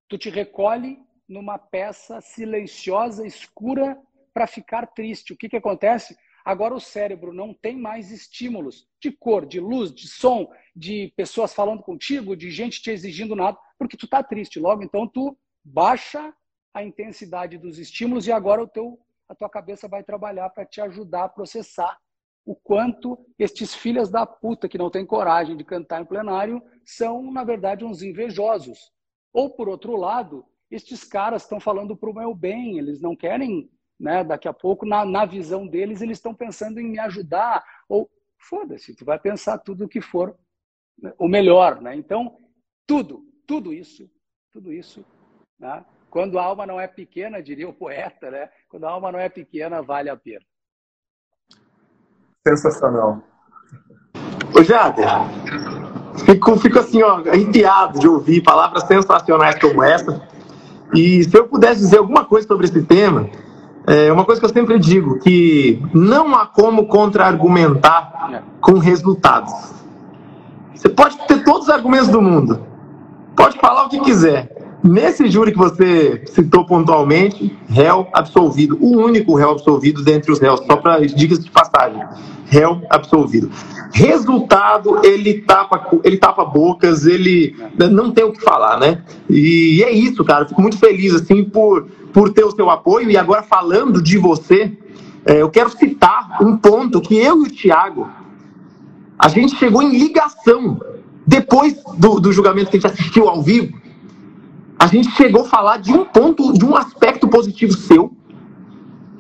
[0.10, 3.96] Tu te recolhe numa peça silenciosa, escura,
[4.34, 5.34] para ficar triste.
[5.34, 6.18] O que, que acontece?
[6.44, 11.54] Agora o cérebro não tem mais estímulos de cor, de luz, de som, de pessoas
[11.54, 14.60] falando contigo, de gente te exigindo nada, porque tu está triste.
[14.60, 16.34] Logo, então, tu baixa
[16.74, 20.82] a intensidade dos estímulos e agora o teu a tua cabeça vai trabalhar para te
[20.82, 22.00] ajudar a processar
[22.44, 27.32] o quanto estes filhas da puta que não têm coragem de cantar em plenário são,
[27.32, 28.92] na verdade, uns invejosos.
[29.32, 33.70] Ou, por outro lado, estes caras estão falando para o meu bem, eles não querem,
[34.00, 37.64] né, daqui a pouco, na, na visão deles, eles estão pensando em me ajudar.
[37.88, 40.36] Ou, foda-se, tu vai pensar tudo o que for
[41.02, 41.82] né, o melhor.
[41.82, 41.96] Né?
[41.96, 42.38] Então,
[42.88, 44.10] tudo, tudo isso,
[44.54, 45.04] tudo isso,
[45.60, 45.84] né?
[46.10, 48.50] Quando a alma não é pequena, diria o poeta, né?
[48.70, 50.46] Quando a alma não é pequena, vale a pena.
[52.48, 53.22] Sensacional.
[54.58, 55.08] Ô, Jader,
[56.26, 60.28] fico, fico assim, ó, arrepiado de ouvir palavras sensacionais como essa.
[60.96, 63.30] E se eu pudesse dizer alguma coisa sobre esse tema,
[63.90, 69.52] é uma coisa que eu sempre digo, que não há como contra-argumentar com resultados.
[70.76, 72.62] Você pode ter todos os argumentos do mundo,
[73.36, 74.50] pode falar o que quiser,
[74.82, 80.62] Nesse júri que você citou pontualmente, réu absolvido, o único réu absolvido dentre os réus,
[80.66, 82.02] só para dicas de passagem,
[82.46, 83.52] réu absolvido.
[83.92, 87.58] Resultado, ele tapa, ele tapa bocas, ele
[87.92, 89.02] não tem o que falar, né?
[89.30, 90.48] E é isso, cara.
[90.48, 93.10] Fico muito feliz assim por, por ter o seu apoio.
[93.10, 94.78] E agora falando de você,
[95.26, 98.08] é, eu quero citar um ponto que eu e o Thiago,
[99.18, 100.80] a gente chegou em ligação
[101.26, 103.80] depois do, do julgamento que a gente assistiu ao vivo
[104.80, 108.14] a gente chegou a falar de um ponto, de um aspecto positivo seu,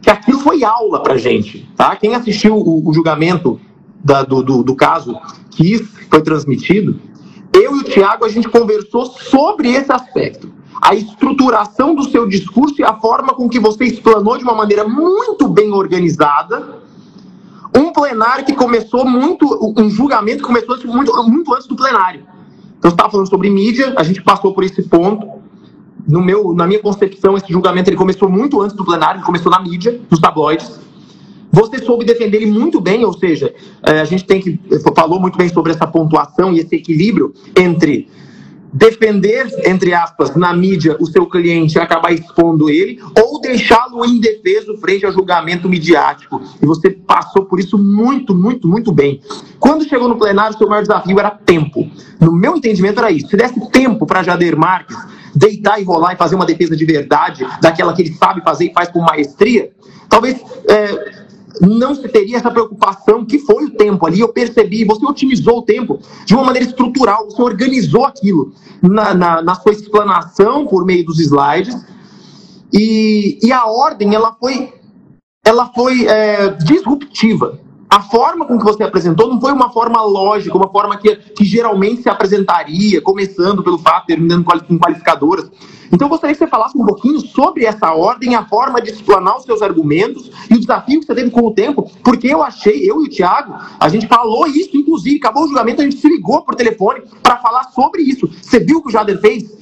[0.01, 1.93] que aquilo foi aula pra gente, tá?
[1.97, 3.59] Quem assistiu o, o julgamento
[4.01, 5.19] da, do, do, do, caso
[5.51, 5.77] que
[6.09, 6.97] foi transmitido,
[7.51, 10.49] eu e o Tiago, a gente conversou sobre esse aspecto.
[10.81, 14.87] A estruturação do seu discurso e a forma com que você explanou de uma maneira
[14.87, 16.79] muito bem organizada
[17.75, 19.45] um plenário que começou muito,
[19.77, 22.21] um julgamento que começou muito, muito antes do plenário.
[22.77, 25.27] Então, você estava falando sobre mídia, a gente passou por esse ponto
[26.07, 29.51] no meu, na minha concepção, esse julgamento ele começou muito antes do plenário, ele começou
[29.51, 30.79] na mídia, nos tabloides.
[31.51, 34.59] Você soube defender ele muito bem, ou seja, é, a gente tem que
[34.95, 38.07] falou muito bem sobre essa pontuação e esse equilíbrio entre
[38.71, 44.77] defender, entre aspas, na mídia o seu cliente e acabar expondo ele, ou deixá-lo indefeso
[44.77, 46.41] frente ao julgamento midiático.
[46.61, 49.21] E você passou por isso muito, muito, muito bem.
[49.59, 51.89] Quando chegou no plenário, seu maior desafio era tempo.
[52.19, 53.27] No meu entendimento era isso.
[53.27, 54.97] Se desse tempo para Jader Marques
[55.35, 58.73] deitar e rolar e fazer uma defesa de verdade, daquela que ele sabe fazer e
[58.73, 59.71] faz com maestria,
[60.09, 61.18] talvez é,
[61.59, 65.61] não se teria essa preocupação, que foi o tempo ali, eu percebi, você otimizou o
[65.61, 71.05] tempo de uma maneira estrutural, você organizou aquilo na, na, na sua explanação por meio
[71.05, 71.75] dos slides,
[72.71, 74.73] e, e a ordem, ela foi,
[75.43, 77.59] ela foi é, disruptiva.
[77.89, 81.43] A forma com que você apresentou não foi uma forma lógica, uma forma que, que
[81.43, 85.49] geralmente se apresentaria, começando pelo fato, terminando com qualificadoras.
[85.91, 89.37] Então, eu gostaria que você falasse um pouquinho sobre essa ordem, a forma de explanar
[89.37, 92.87] os seus argumentos e o desafio que você teve com o tempo, porque eu achei,
[92.87, 96.07] eu e o Thiago, a gente falou isso, inclusive, acabou o julgamento, a gente se
[96.07, 98.29] ligou por telefone para falar sobre isso.
[98.39, 99.58] Você viu o que o Jader fez?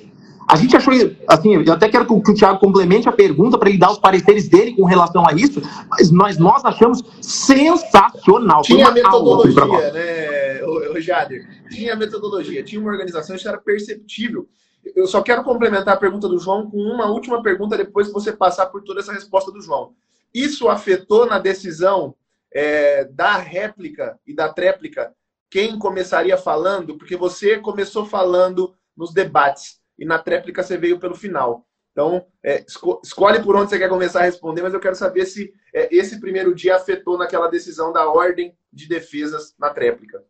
[0.47, 0.93] A gente achou,
[1.27, 4.47] assim, eu até quero que o, Thiago complemente a pergunta para ele dar os pareceres
[4.47, 8.61] dele com relação a isso, mas nós, nós achamos sensacional.
[8.61, 11.45] Tinha metodologia, aula, né, o, Jader?
[11.69, 14.47] Tinha metodologia, tinha uma organização, isso era perceptível.
[14.95, 18.31] Eu só quero complementar a pergunta do João com uma última pergunta depois que você
[18.31, 19.91] passar por toda essa resposta do João.
[20.33, 22.15] Isso afetou na decisão
[22.53, 25.11] é, da réplica e da tréplica
[25.49, 26.97] quem começaria falando?
[26.97, 31.67] Porque você começou falando nos debates e na tréplica você veio pelo final.
[31.91, 32.63] Então, é,
[33.03, 36.19] escolhe por onde você quer começar a responder, mas eu quero saber se é, esse
[36.19, 40.23] primeiro dia afetou naquela decisão da ordem de defesas na tréplica.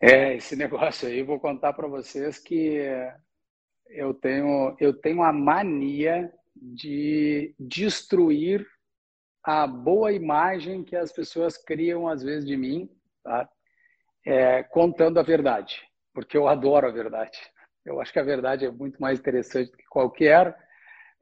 [0.00, 2.78] É, esse negócio aí, vou contar para vocês que
[3.88, 8.66] eu tenho, eu tenho a mania de destruir
[9.42, 12.88] a boa imagem que as pessoas criam às vezes de mim,
[13.22, 13.46] tá?
[14.24, 15.82] é, contando a verdade
[16.14, 17.38] porque eu adoro a verdade.
[17.84, 20.56] Eu acho que a verdade é muito mais interessante do que qualquer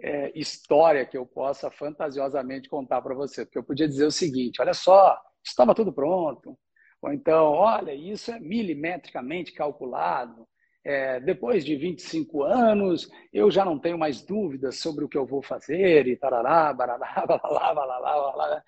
[0.01, 3.45] é, história que eu possa fantasiosamente contar para você.
[3.45, 6.57] Porque eu podia dizer o seguinte: olha só, estava tudo pronto.
[7.01, 10.47] Ou então, olha, isso é milimetricamente calculado.
[10.85, 15.25] É, depois de 25 anos, eu já não tenho mais dúvidas sobre o que eu
[15.27, 18.63] vou fazer e tarará, barará, balalá, balalá, balalá.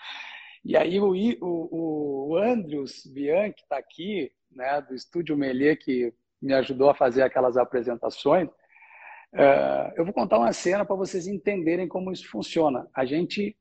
[0.64, 6.52] E aí o, o, o Andrews Bianchi está aqui, né, do Estúdio Melier, que me
[6.54, 12.12] ajudou a fazer aquelas apresentações, uh, eu vou contar uma cena para vocês entenderem como
[12.12, 12.88] isso funciona.
[12.94, 13.56] A gente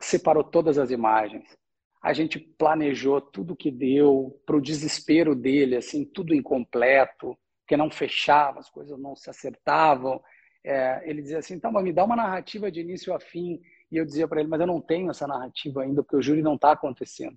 [0.00, 1.56] separou todas as imagens,
[2.02, 7.90] a gente planejou tudo que deu para o desespero dele, assim, tudo incompleto, que não
[7.90, 10.20] fechava, as coisas não se acertavam.
[10.64, 13.60] É, ele dizia assim, então, me dá uma narrativa de início a fim.
[13.92, 16.42] E eu dizia para ele, mas eu não tenho essa narrativa ainda, porque o júri
[16.42, 17.36] não está acontecendo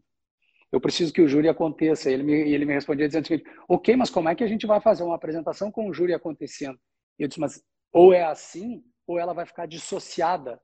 [0.74, 2.10] eu preciso que o júri aconteça.
[2.10, 4.48] E ele me, ele me respondia dizendo o seguinte, ok, mas como é que a
[4.48, 6.80] gente vai fazer uma apresentação com o júri acontecendo?
[7.20, 10.60] Eu disse, mas ou é assim, ou ela vai ficar dissociada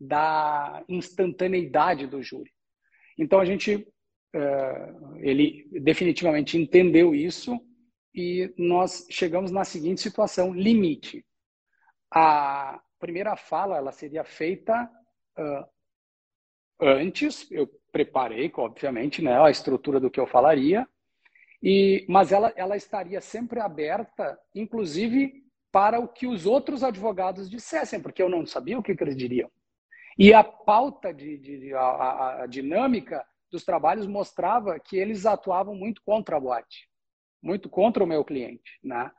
[0.00, 2.52] da instantaneidade do júri.
[3.18, 7.58] Então a gente, uh, ele definitivamente entendeu isso
[8.14, 11.26] e nós chegamos na seguinte situação, limite.
[12.12, 14.88] A primeira fala, ela seria feita
[15.36, 15.68] uh,
[16.80, 20.86] antes, eu preparei, obviamente, né, a estrutura do que eu falaria,
[21.62, 28.00] e, mas ela, ela estaria sempre aberta, inclusive para o que os outros advogados dissessem,
[28.00, 29.50] porque eu não sabia o que, que eles diriam.
[30.18, 36.02] E a pauta, de, de a, a, dinâmica dos trabalhos mostrava que eles atuavam muito
[36.02, 36.88] contra a boate,
[37.42, 38.78] muito contra o meu cliente.
[38.82, 39.10] Né?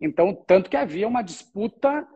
[0.00, 2.06] Então, tanto que havia uma disputa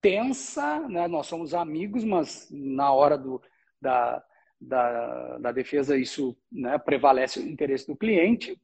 [0.00, 1.06] tensa, né?
[1.08, 3.42] nós somos amigos, mas na hora do,
[3.80, 4.22] da,
[4.60, 8.60] da, da defesa, isso né, prevalece o interesse do cliente,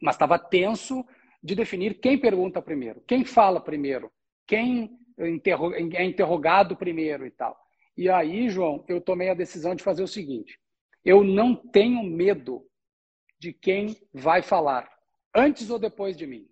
[0.00, 1.04] mas estava tenso
[1.42, 4.10] de definir quem pergunta primeiro, quem fala primeiro,
[4.46, 7.56] quem é interrogado primeiro e tal.
[7.96, 10.58] E aí, João, eu tomei a decisão de fazer o seguinte:
[11.04, 12.64] eu não tenho medo
[13.38, 14.88] de quem vai falar,
[15.34, 16.48] antes ou depois de mim.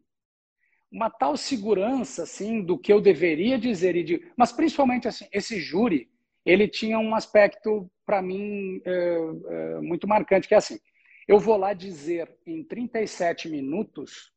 [0.92, 5.60] Uma tal segurança, assim, do que eu deveria dizer e de, mas principalmente assim, esse
[5.60, 6.10] júri,
[6.44, 10.80] ele tinha um aspecto, para mim, é, é, muito marcante, que é assim,
[11.28, 14.32] eu vou lá dizer em 37 minutos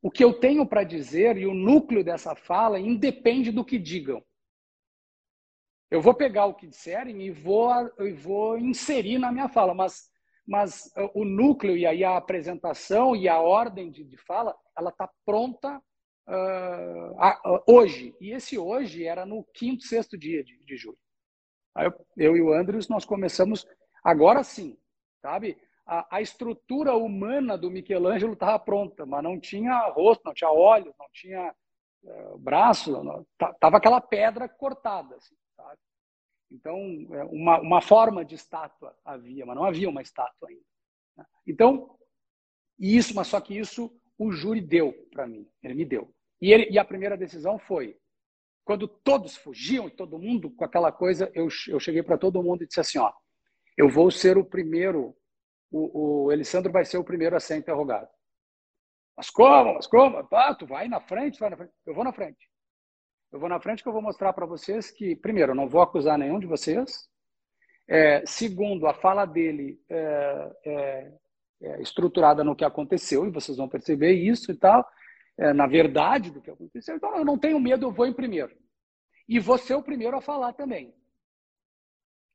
[0.00, 4.24] o que eu tenho para dizer e o núcleo dessa fala independe do que digam.
[5.90, 10.10] Eu vou pegar o que disserem e vou, e vou inserir na minha fala, mas,
[10.46, 15.10] mas o núcleo e aí a apresentação e a ordem de, de fala, ela está
[15.26, 15.76] pronta
[16.26, 18.14] uh, hoje.
[18.18, 21.01] E esse hoje era no quinto, sexto dia de, de julho.
[21.74, 23.66] Aí eu, eu, e o Andrews, nós começamos,
[24.04, 24.76] agora sim,
[25.20, 25.56] sabe?
[25.86, 30.94] A, a estrutura humana do Michelangelo estava pronta, mas não tinha rosto, não tinha olhos,
[30.98, 31.54] não tinha
[32.04, 33.26] uh, braço, não,
[33.58, 35.78] tava aquela pedra cortada, assim, sabe?
[36.50, 36.76] Então,
[37.10, 40.62] é, uma, uma forma de estátua havia, mas não havia uma estátua ainda.
[41.16, 41.24] Né?
[41.46, 41.96] Então,
[42.78, 46.14] isso, mas só que isso o júri deu para mim, ele me deu.
[46.40, 47.98] E, ele, e a primeira decisão foi:
[48.64, 52.62] quando todos fugiam e todo mundo com aquela coisa, eu, eu cheguei para todo mundo
[52.62, 53.12] e disse assim, ó,
[53.76, 55.16] eu vou ser o primeiro,
[55.70, 58.08] o, o Elisandro vai ser o primeiro a ser interrogado.
[59.16, 59.74] Mas como?
[59.74, 60.26] Mas como?
[60.32, 61.72] Ah, tu vai na frente, vai na frente.
[61.86, 62.50] Eu vou na frente.
[63.32, 65.80] Eu vou na frente que eu vou mostrar para vocês que, primeiro, eu não vou
[65.80, 67.08] acusar nenhum de vocês.
[67.88, 71.12] É, segundo, a fala dele é, é,
[71.62, 74.86] é, estruturada no que aconteceu, e vocês vão perceber isso e tal,
[75.38, 76.96] é, na verdade do que aconteceu.
[76.96, 78.56] Então, eu não tenho medo, eu vou em primeiro.
[79.28, 80.94] E vou ser o primeiro a falar também.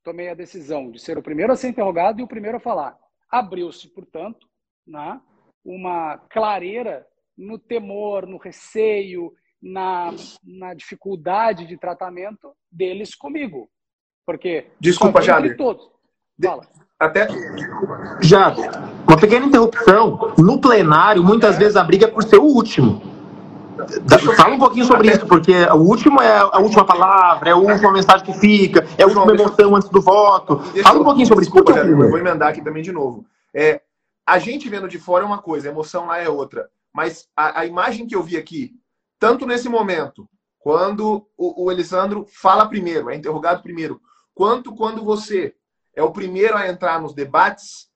[0.04, 2.98] Tomei a decisão de ser o primeiro a ser interrogado e o primeiro a falar.
[3.30, 4.48] Abriu-se, portanto,
[4.86, 5.22] né,
[5.64, 7.06] uma clareira
[7.38, 10.12] no temor, no receio, na,
[10.44, 13.70] na dificuldade de tratamento deles comigo.
[14.26, 14.72] Porque.
[14.80, 15.58] Desculpa, Jader.
[15.58, 15.90] Todos.
[16.42, 16.68] Fala.
[17.00, 17.28] Até.
[18.22, 18.56] Já,
[19.08, 20.34] uma pequena interrupção.
[20.38, 23.02] No plenário, muitas vezes a briga é por ser o último.
[24.36, 27.92] Fala um pouquinho sobre isso, porque o último é a última palavra, é a última
[27.92, 30.60] mensagem que fica, é a última emoção antes do voto.
[30.82, 31.54] Fala um pouquinho sobre isso.
[31.54, 33.24] Desculpa, eu vou emendar aqui também de novo.
[33.54, 33.82] É,
[34.26, 36.68] a gente vendo de fora é uma coisa, a emoção lá é outra.
[36.92, 38.72] Mas a, a imagem que eu vi aqui,
[39.20, 44.02] tanto nesse momento, quando o, o Elisandro fala primeiro, é interrogado primeiro,
[44.34, 45.54] quanto quando você
[45.98, 47.90] é o primeiro a entrar nos debates,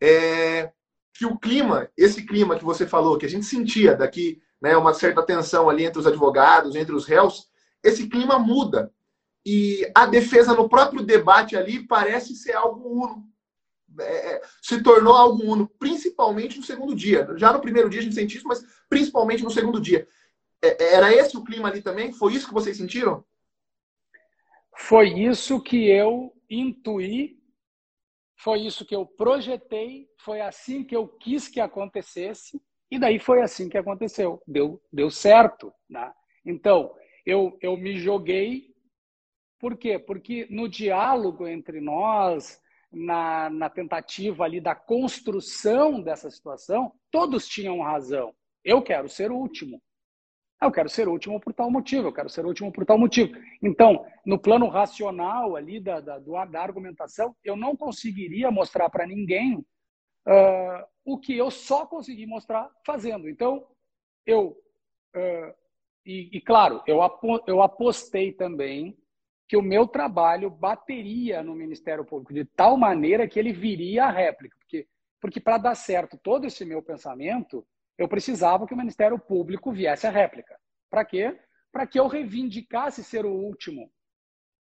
[0.00, 0.70] é,
[1.12, 4.94] que o clima, esse clima que você falou, que a gente sentia daqui, né, uma
[4.94, 7.48] certa tensão ali entre os advogados, entre os réus,
[7.82, 8.92] esse clima muda.
[9.44, 13.24] E a defesa no próprio debate ali parece ser algo uno.
[13.98, 17.26] É, é se tornou algo uno, principalmente no segundo dia.
[17.36, 20.06] Já no primeiro dia a gente sentiu isso, mas principalmente no segundo dia.
[20.62, 22.12] É, era esse o clima ali também?
[22.12, 23.24] Foi isso que vocês sentiram?
[24.76, 27.37] Foi isso que eu intuí,
[28.38, 33.42] foi isso que eu projetei, foi assim que eu quis que acontecesse, e daí foi
[33.42, 34.42] assim que aconteceu.
[34.46, 35.72] Deu, deu certo.
[35.88, 36.10] Né?
[36.44, 36.94] Então,
[37.26, 38.74] eu, eu me joguei.
[39.58, 39.98] Por quê?
[39.98, 47.80] Porque no diálogo entre nós, na, na tentativa ali da construção dessa situação, todos tinham
[47.80, 48.34] razão.
[48.64, 49.82] Eu quero ser o último.
[50.60, 52.84] Ah, eu quero ser o último por tal motivo, eu quero ser o último por
[52.84, 53.32] tal motivo.
[53.62, 59.64] Então, no plano racional ali da, da, da argumentação, eu não conseguiria mostrar para ninguém
[60.26, 63.28] uh, o que eu só consegui mostrar fazendo.
[63.28, 63.66] Então,
[64.26, 64.56] eu.
[65.14, 65.54] Uh,
[66.04, 68.96] e, e, claro, eu, apo, eu apostei também
[69.46, 74.10] que o meu trabalho bateria no Ministério Público de tal maneira que ele viria a
[74.10, 74.56] réplica.
[74.58, 74.86] Porque,
[75.20, 77.66] porque para dar certo todo esse meu pensamento,
[77.98, 80.58] eu precisava que o Ministério Público viesse a réplica.
[80.88, 81.36] Para quê?
[81.72, 83.90] Para que eu reivindicasse ser o último.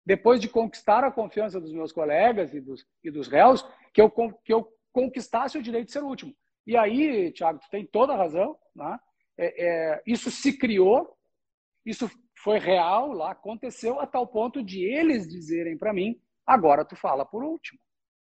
[0.03, 3.63] Depois de conquistar a confiança dos meus colegas e dos, e dos réus,
[3.93, 4.09] que eu,
[4.43, 6.35] que eu conquistasse o direito de ser o último.
[6.65, 8.57] E aí, Tiago, tu tem toda a razão.
[8.75, 8.99] Né?
[9.37, 11.15] É, é, isso se criou,
[11.85, 12.09] isso
[12.43, 17.25] foi real lá, aconteceu a tal ponto de eles dizerem para mim: agora tu fala
[17.25, 17.79] por último.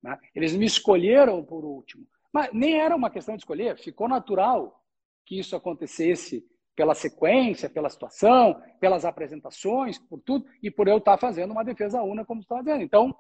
[0.03, 0.17] Né?
[0.35, 2.05] Eles me escolheram por último.
[2.31, 4.80] Mas nem era uma questão de escolher, ficou natural
[5.25, 11.17] que isso acontecesse pela sequência, pela situação, pelas apresentações, por tudo, e por eu estar
[11.17, 12.83] fazendo uma defesa una, como está dizendo.
[12.83, 13.15] Então,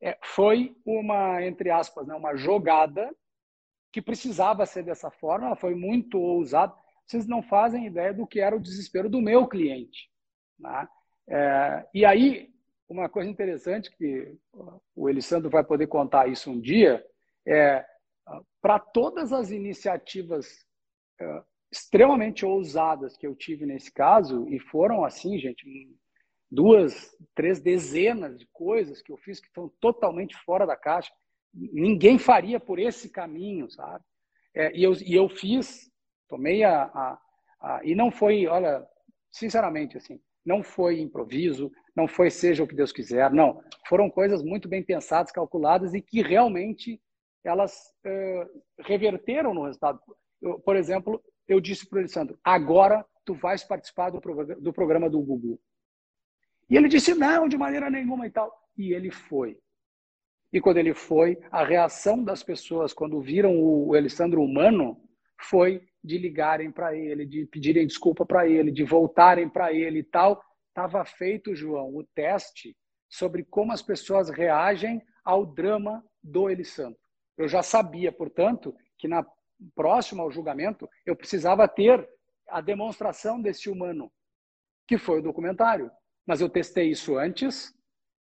[0.00, 3.10] é, foi uma, entre aspas, né, uma jogada
[3.92, 6.74] que precisava ser dessa forma, foi muito ousada.
[7.06, 10.10] Vocês não fazem ideia do que era o desespero do meu cliente.
[10.58, 10.88] Né?
[11.28, 12.52] É, e aí,
[12.88, 14.36] uma coisa interessante que
[14.94, 17.04] o Elisandro vai poder contar isso um dia,
[17.46, 17.84] é
[18.60, 20.66] para todas as iniciativas
[21.70, 25.64] extremamente ousadas que eu tive nesse caso, e foram assim, gente,
[26.50, 31.12] duas, três dezenas de coisas que eu fiz que estão totalmente fora da caixa.
[31.52, 34.04] Ninguém faria por esse caminho, sabe?
[34.54, 35.90] É, e, eu, e eu fiz,
[36.28, 37.18] tomei a, a,
[37.60, 37.80] a.
[37.84, 38.86] E não foi, olha,
[39.30, 43.62] sinceramente, assim, não foi improviso, não foi seja o que Deus quiser, não.
[43.86, 47.00] Foram coisas muito bem pensadas, calculadas e que realmente
[47.44, 50.00] elas uh, reverteram no resultado.
[50.40, 54.20] Eu, por exemplo, eu disse para o Alessandro, agora tu vais participar do,
[54.60, 55.60] do programa do Google.
[56.70, 58.52] E ele disse, não, de maneira nenhuma e tal.
[58.76, 59.58] E ele foi.
[60.52, 64.98] E quando ele foi, a reação das pessoas, quando viram o Alessandro humano,
[65.40, 70.04] foi de ligarem para ele, de pedirem desculpa para ele, de voltarem para ele e
[70.04, 70.42] tal.
[70.68, 72.76] Estava feito, João, o teste
[73.08, 76.98] sobre como as pessoas reagem ao drama do Elisandro.
[77.36, 79.24] Eu já sabia, portanto, que na
[79.74, 82.08] próximo ao julgamento, eu precisava ter
[82.48, 84.10] a demonstração desse humano,
[84.86, 85.90] que foi o documentário.
[86.26, 87.74] Mas eu testei isso antes,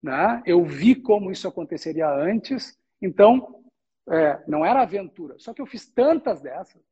[0.02, 0.42] né?
[0.46, 3.62] eu vi como isso aconteceria antes, então
[4.10, 5.36] é, não era aventura.
[5.38, 6.82] Só que eu fiz tantas dessas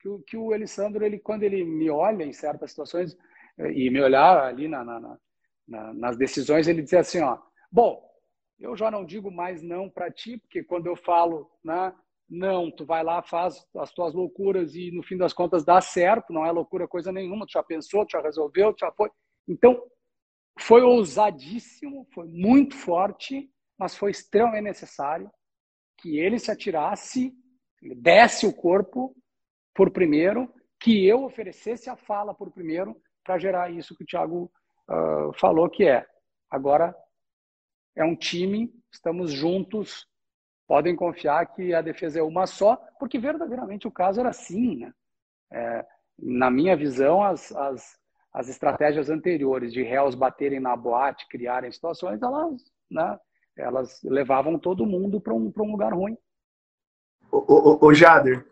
[0.00, 3.16] que o, que o Elisandro, ele, quando ele me olha em certas situações,
[3.58, 5.18] é, e me olhar ali na, na,
[5.66, 7.38] na, nas decisões, ele dizia assim, ó,
[7.70, 8.02] bom,
[8.58, 11.94] eu já não digo mais não para ti, porque quando eu falo, né,
[12.34, 16.32] não, tu vai lá, faz as tuas loucuras e no fim das contas dá certo,
[16.32, 19.10] não é loucura coisa nenhuma, tu já pensou, tu já resolveu, tu já foi.
[19.48, 19.82] Então,
[20.58, 25.30] foi ousadíssimo, foi muito forte, mas foi extremamente necessário
[25.98, 27.32] que ele se atirasse,
[27.82, 29.14] ele desse o corpo
[29.74, 34.52] por primeiro, que eu oferecesse a fala por primeiro, para gerar isso que o Thiago
[34.88, 36.06] uh, falou, que é
[36.50, 36.94] agora
[37.96, 40.06] é um time, estamos juntos,
[40.66, 44.76] podem confiar que a defesa é uma só, porque verdadeiramente o caso era assim.
[44.76, 44.92] Né?
[45.52, 45.86] É,
[46.18, 47.96] na minha visão, as, as,
[48.32, 52.52] as estratégias anteriores de réus baterem na boate, criarem situações, elas,
[52.90, 53.18] né,
[53.56, 56.16] elas levavam todo mundo para um, um lugar ruim.
[57.30, 58.44] Ô, ô, ô Jader.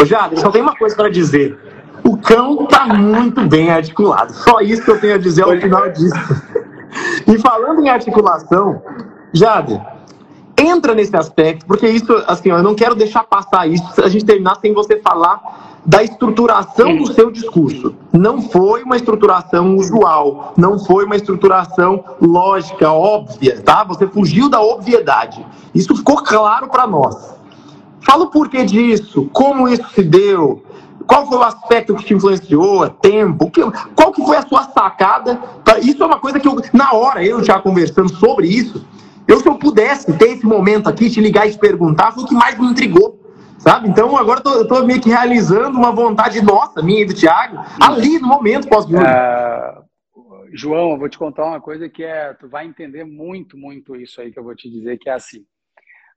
[0.00, 1.58] Ô Jader, só tem uma coisa para dizer.
[2.04, 4.32] O cão tá muito bem articulado.
[4.32, 6.14] Só isso que eu tenho a dizer ao final disso.
[7.26, 8.82] E falando em articulação,
[9.32, 9.97] Jader,
[10.68, 14.56] entra nesse aspecto, porque isso, assim, eu não quero deixar passar isso, a gente terminar
[14.60, 17.94] sem você falar da estruturação do seu discurso.
[18.12, 23.84] Não foi uma estruturação usual, não foi uma estruturação lógica, óbvia, tá?
[23.84, 25.44] Você fugiu da obviedade.
[25.74, 27.34] Isso ficou claro para nós.
[28.00, 30.62] Fala o porquê disso, como isso se deu,
[31.06, 33.62] qual foi o aspecto que te influenciou, tempo, que,
[33.94, 35.40] qual que foi a sua sacada?
[35.82, 38.84] Isso é uma coisa que eu, na hora, eu já conversando sobre isso,
[39.28, 42.26] eu se eu pudesse ter esse momento aqui, te ligar e te perguntar, foi o
[42.26, 43.24] que mais me intrigou.
[43.58, 43.88] Sabe?
[43.88, 48.18] Então agora eu tô, meio que realizando uma vontade nossa, minha e do Thiago, ali
[48.18, 49.02] no momento pós-jogo.
[49.02, 53.96] Uh, João, eu vou te contar uma coisa que é, tu vai entender muito, muito
[53.96, 55.40] isso aí que eu vou te dizer, que é assim.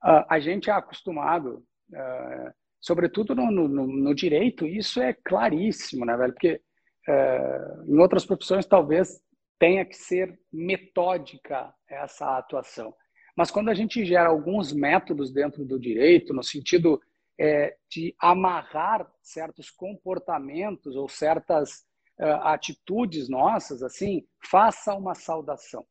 [0.03, 2.51] Uh, a gente é acostumado uh,
[2.81, 6.33] sobretudo no, no, no, direito, isso é claríssimo, né, velho?
[6.33, 6.59] Porque
[7.07, 7.57] é,
[7.87, 9.21] em outras profissões talvez
[9.59, 12.93] tenha que ser metódica essa atuação.
[13.35, 17.01] Mas quando a gente gera alguns métodos dentro do direito, no sentido
[17.39, 21.85] é, de amarrar certos comportamentos ou certas
[22.19, 25.85] é, atitudes nossas, assim, faça uma saudação.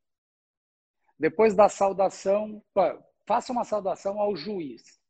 [1.18, 2.62] Depois da saudação,
[3.26, 5.00] faça uma saudação ao juiz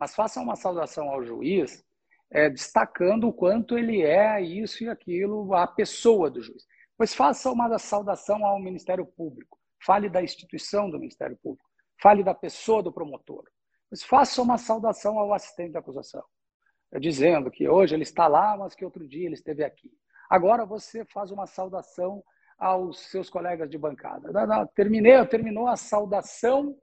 [0.00, 1.84] mas faça uma saudação ao juiz,
[2.30, 6.64] é, destacando o quanto ele é isso e aquilo, a pessoa do juiz.
[6.96, 11.68] Pois faça uma saudação ao Ministério Público, fale da instituição do Ministério Público,
[12.00, 13.44] fale da pessoa do promotor.
[13.88, 16.22] Pois faça uma saudação ao assistente de acusação,
[17.00, 19.90] dizendo que hoje ele está lá, mas que outro dia ele esteve aqui.
[20.28, 22.22] Agora você faz uma saudação
[22.56, 24.30] aos seus colegas de bancada.
[24.74, 26.76] Terminei, terminou a saudação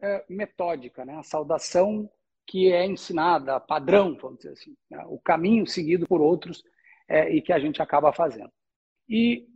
[0.00, 1.16] é, metódica, né?
[1.16, 2.10] a saudação
[2.44, 5.02] que é ensinada, padrão, vamos dizer assim, né?
[5.06, 6.62] o caminho seguido por outros
[7.08, 8.52] é, e que a gente acaba fazendo.
[9.08, 9.46] E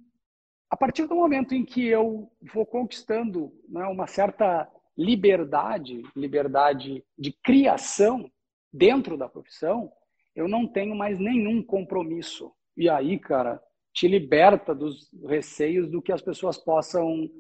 [0.71, 7.33] a partir do momento em que eu vou conquistando né, uma certa liberdade, liberdade de
[7.33, 8.31] criação
[8.73, 9.93] dentro da profissão,
[10.35, 12.53] eu não tenho mais nenhum compromisso.
[12.77, 13.63] E aí, cara,
[13.93, 17.31] te liberta dos receios do que as pessoas possam,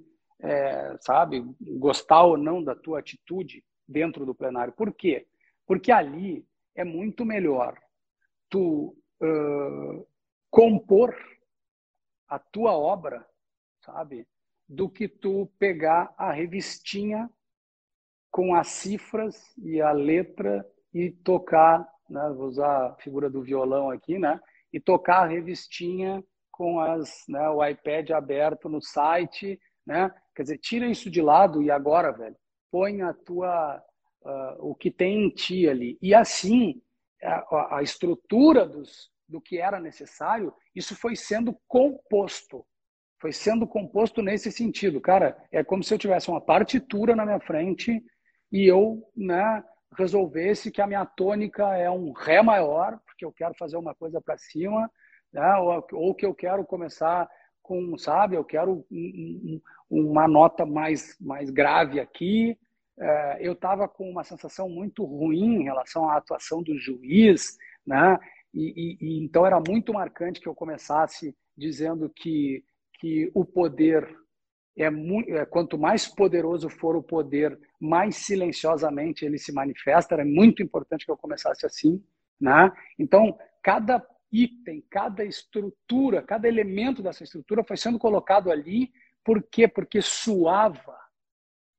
[0.40, 1.44] é, sabe,
[1.78, 4.72] gostar ou não da tua atitude dentro do plenário.
[4.72, 5.26] Por quê?
[5.66, 7.76] Porque ali é muito melhor
[8.48, 10.06] tu uh,
[10.50, 11.14] compor
[12.28, 13.26] a tua obra,
[13.84, 14.26] sabe?
[14.68, 17.30] Do que tu pegar a revistinha
[18.30, 22.32] com as cifras e a letra e tocar, né?
[22.36, 24.40] vou usar a figura do violão aqui, né?
[24.72, 30.12] E tocar a revistinha com as, né, o iPad aberto no site, né?
[30.34, 32.36] Quer dizer, tira isso de lado e agora, velho,
[32.70, 33.82] põe a tua
[34.22, 35.98] uh, o que tem em ti ali.
[36.02, 36.80] E assim,
[37.22, 42.64] a, a estrutura dos, do que era necessário, isso foi sendo composto.
[43.20, 45.00] Foi sendo composto nesse sentido.
[45.00, 48.02] Cara, é como se eu tivesse uma partitura na minha frente
[48.52, 49.64] e eu né,
[49.96, 54.20] resolvesse que a minha tônica é um Ré maior, porque eu quero fazer uma coisa
[54.20, 54.90] para cima,
[55.32, 57.28] né, ou, ou que eu quero começar
[57.62, 59.60] com, sabe, eu quero um,
[59.90, 62.56] um, uma nota mais, mais grave aqui,
[62.98, 67.56] é, eu estava com uma sensação muito ruim em relação à atuação do juiz,
[67.86, 68.18] né?
[68.56, 72.64] E, e, e, então era muito marcante que eu começasse dizendo que,
[72.98, 74.08] que o poder
[74.74, 80.14] é, muito, é quanto mais poderoso for o poder, mais silenciosamente ele se manifesta.
[80.14, 82.02] Era muito importante que eu começasse assim,
[82.40, 82.72] né?
[82.98, 84.02] Então cada
[84.32, 88.90] item, cada estrutura, cada elemento dessa estrutura foi sendo colocado ali,
[89.22, 89.68] por quê?
[89.68, 90.96] Porque suava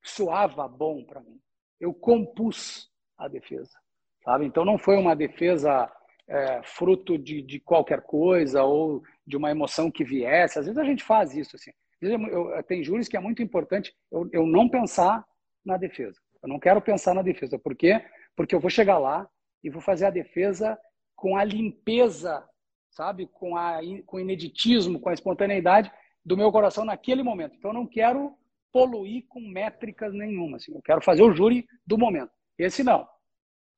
[0.03, 1.39] soava bom para mim.
[1.79, 3.77] Eu compus a defesa,
[4.23, 4.45] sabe?
[4.45, 5.91] Então não foi uma defesa
[6.27, 10.59] é, fruto de, de qualquer coisa ou de uma emoção que viesse.
[10.59, 11.55] Às vezes a gente faz isso.
[11.55, 11.71] Assim.
[12.01, 15.25] Eu, eu, tem júris que é muito importante eu, eu não pensar
[15.65, 16.19] na defesa.
[16.41, 17.57] Eu não quero pensar na defesa.
[17.57, 18.03] Por quê?
[18.35, 19.27] Porque eu vou chegar lá
[19.63, 20.77] e vou fazer a defesa
[21.15, 22.47] com a limpeza,
[22.91, 23.27] sabe?
[23.27, 25.91] Com, a, com o ineditismo, com a espontaneidade
[26.23, 27.55] do meu coração naquele momento.
[27.55, 28.37] Então, eu não quero
[28.71, 30.57] poluir com métricas nenhuma.
[30.57, 30.73] Assim.
[30.73, 32.31] Eu quero fazer o júri do momento.
[32.57, 33.07] Esse não.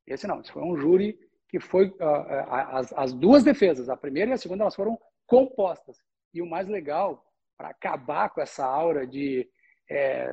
[0.05, 0.41] Esse não.
[0.41, 1.17] Esse foi um júri
[1.49, 5.97] que foi uh, as, as duas defesas, a primeira e a segunda, elas foram compostas.
[6.33, 7.25] E o mais legal,
[7.57, 9.49] para acabar com essa aura de,
[9.89, 10.29] é,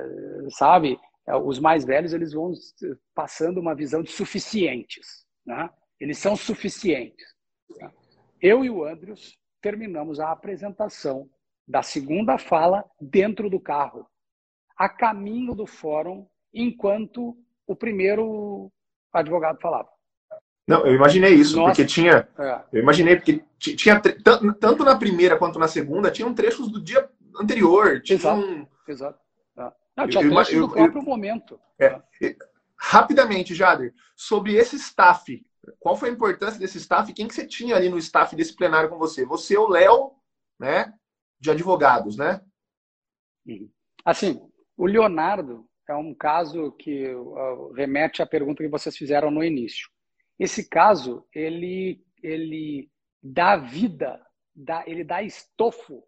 [0.51, 2.53] sabe, é, os mais velhos eles vão
[3.15, 5.69] passando uma visão de suficientes, né?
[5.99, 7.25] Eles são suficientes.
[7.77, 7.91] Né?
[8.39, 11.27] Eu e o Andrews terminamos a apresentação
[11.67, 14.07] da segunda fala dentro do carro,
[14.77, 18.71] a caminho do fórum, enquanto o primeiro
[19.11, 19.89] advogado falava.
[20.67, 21.69] Não, eu imaginei isso, Nossa.
[21.69, 22.27] porque tinha.
[22.37, 22.61] É.
[22.73, 24.01] Eu imaginei, porque tinha.
[24.59, 27.09] Tanto na primeira quanto na segunda, tinham trechos do dia
[27.39, 28.01] anterior.
[28.01, 28.41] Tinha exato.
[28.41, 28.67] Um...
[28.87, 29.19] exato.
[29.57, 29.71] É.
[29.95, 31.59] Não, tinha eu, trechos eu, do próprio eu, momento.
[31.79, 32.01] É.
[32.21, 32.35] É.
[32.75, 35.41] Rapidamente, Jader, sobre esse staff,
[35.79, 37.11] qual foi a importância desse staff?
[37.13, 39.25] Quem que você tinha ali no staff desse plenário com você?
[39.25, 40.11] Você, o Léo,
[40.59, 40.93] né?
[41.39, 42.41] De advogados, né?
[44.03, 44.41] Assim,
[44.75, 49.87] o Leonardo é um caso que uh, remete à pergunta que vocês fizeram no início.
[50.39, 52.89] Esse caso, ele, ele
[53.21, 54.21] dá vida,
[54.55, 56.03] dá, ele dá estofo,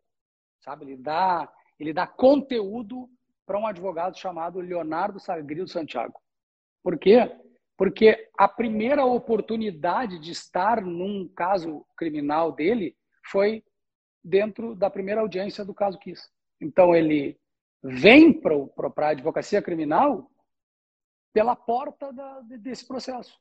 [0.59, 0.85] sabe?
[0.85, 3.09] Ele dá, ele dá conteúdo
[3.45, 6.19] para um advogado chamado Leonardo Sagrillo Santiago.
[6.83, 7.35] Por quê?
[7.75, 13.63] Porque a primeira oportunidade de estar num caso criminal dele foi
[14.23, 16.29] dentro da primeira audiência do caso Kiss.
[16.61, 17.39] Então ele
[17.81, 20.29] vem para a advocacia criminal
[21.33, 23.39] pela porta da, desse processo.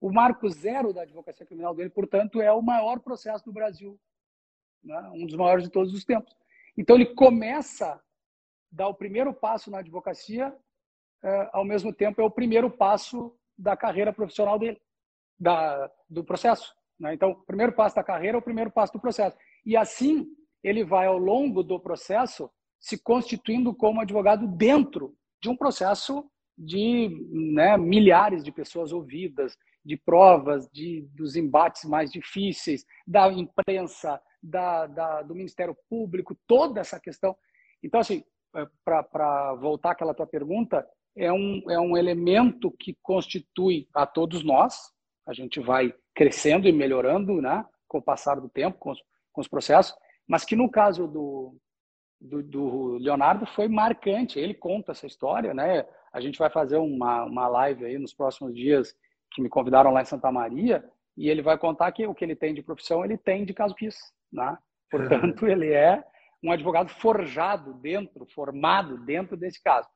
[0.00, 3.98] O marco zero da advocacia criminal dele, portanto, é o maior processo do Brasil,
[4.82, 5.00] né?
[5.14, 6.34] um dos maiores de todos os tempos.
[6.76, 8.00] Então, ele começa a
[8.70, 10.56] dar o primeiro passo na advocacia,
[11.22, 14.80] é, ao mesmo tempo, é o primeiro passo da carreira profissional dele,
[15.38, 16.72] da, do processo.
[16.98, 17.14] Né?
[17.14, 19.36] Então, o primeiro passo da carreira é o primeiro passo do processo.
[19.66, 20.26] E assim,
[20.62, 27.08] ele vai, ao longo do processo, se constituindo como advogado dentro de um processo de
[27.52, 29.56] né, milhares de pessoas ouvidas,
[29.88, 36.78] de provas, de, dos embates mais difíceis, da imprensa, da, da, do Ministério Público, toda
[36.78, 37.34] essa questão.
[37.82, 38.22] Então, assim,
[38.54, 40.86] é, para voltar àquela tua pergunta,
[41.16, 44.92] é um, é um elemento que constitui a todos nós,
[45.26, 49.40] a gente vai crescendo e melhorando né, com o passar do tempo, com os, com
[49.40, 51.56] os processos, mas que no caso do,
[52.20, 54.38] do, do, Leonardo foi marcante.
[54.38, 55.86] Ele conta essa história, né?
[56.12, 58.94] A gente vai fazer uma, uma live aí nos próximos dias
[59.38, 60.84] que me convidaram lá em Santa Maria
[61.16, 63.74] e ele vai contar que o que ele tem de profissão ele tem de caso
[63.74, 63.96] quis,
[64.32, 64.56] né?
[64.90, 66.04] Portanto, ele é
[66.42, 69.88] um advogado forjado dentro, formado dentro desse caso.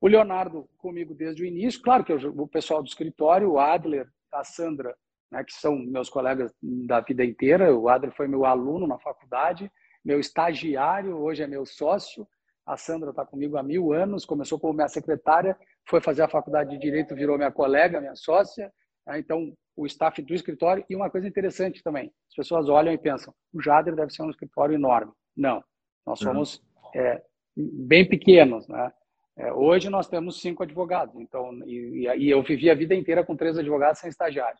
[0.00, 4.08] O Leonardo comigo desde o início, claro que eu, o pessoal do escritório, o Adler,
[4.32, 4.96] a Sandra,
[5.30, 7.74] né, que são meus colegas da vida inteira.
[7.76, 9.70] O Adler foi meu aluno na faculdade
[10.04, 12.26] meu estagiário, hoje é meu sócio.
[12.66, 15.56] A Sandra está comigo há mil anos, começou como minha secretária,
[15.88, 18.72] foi fazer a faculdade de Direito, virou minha colega, minha sócia.
[19.06, 19.18] Né?
[19.18, 20.84] Então, o staff do escritório.
[20.88, 24.30] E uma coisa interessante também, as pessoas olham e pensam, o Jader deve ser um
[24.30, 25.12] escritório enorme.
[25.36, 25.62] Não,
[26.06, 26.28] nós uhum.
[26.28, 26.62] somos
[26.94, 27.22] é,
[27.56, 28.68] bem pequenos.
[28.68, 28.92] Né?
[29.36, 33.36] É, hoje nós temos cinco advogados, então e, e, eu vivi a vida inteira com
[33.36, 34.58] três advogados sem estagiário.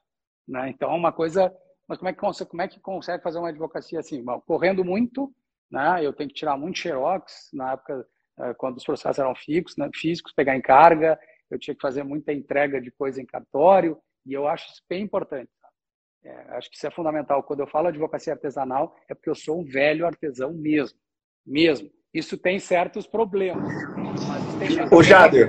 [0.49, 0.71] Né?
[0.71, 1.53] Então, é uma coisa
[1.91, 4.23] mas como é que consegue, como é que consegue fazer uma advocacia assim?
[4.23, 5.35] Bom, correndo muito,
[5.69, 5.99] né?
[6.07, 8.07] Eu tenho que tirar muito xerox na época
[8.39, 9.91] eh, quando os processos eram fixos, né?
[9.93, 11.19] físicos, pegar em carga,
[11.51, 15.03] eu tinha que fazer muita entrega de coisa em cartório e eu acho isso bem
[15.03, 15.51] importante.
[16.23, 17.43] É, acho que isso é fundamental.
[17.43, 20.99] Quando eu falo advocacia artesanal, é porque eu sou um velho artesão mesmo,
[21.47, 21.91] mesmo.
[22.13, 23.73] Isso tem certos problemas.
[24.29, 25.49] Mas Ô, Jader,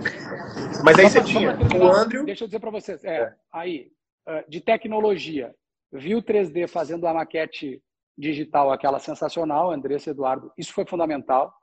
[0.86, 2.24] mas aí você tinha o Andrew...
[2.24, 3.04] Deixa eu dizer para vocês.
[3.04, 3.36] É, é.
[3.52, 3.92] Aí,
[4.28, 5.54] eh, de tecnologia
[5.92, 7.82] viu o 3D fazendo a maquete
[8.18, 11.54] digital, aquela sensacional, Andressa Eduardo, isso foi fundamental.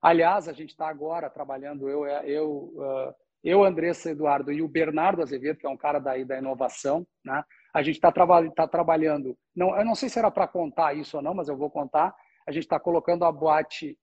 [0.00, 5.22] Aliás, a gente está agora trabalhando, eu, eu, uh, eu, Andressa Eduardo e o Bernardo
[5.22, 7.42] Azevedo, que é um cara daí da inovação, né?
[7.72, 11.16] A gente está traba tá trabalhando, não, eu não sei se era para contar isso
[11.16, 12.14] ou não, mas eu vou contar.
[12.46, 13.96] A gente está colocando a boate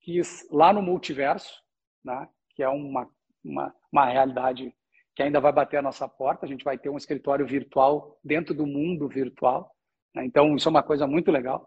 [0.00, 1.62] Kiss lá no multiverso,
[2.04, 2.26] né?
[2.54, 3.08] que é uma,
[3.44, 4.74] uma, uma realidade
[5.14, 6.46] que ainda vai bater a nossa porta.
[6.46, 9.70] A gente vai ter um escritório virtual dentro do mundo virtual.
[10.14, 10.24] Né?
[10.24, 11.66] Então, isso é uma coisa muito legal.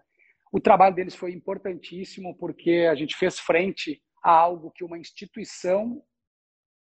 [0.51, 6.01] O trabalho deles foi importantíssimo porque a gente fez frente a algo que uma instituição,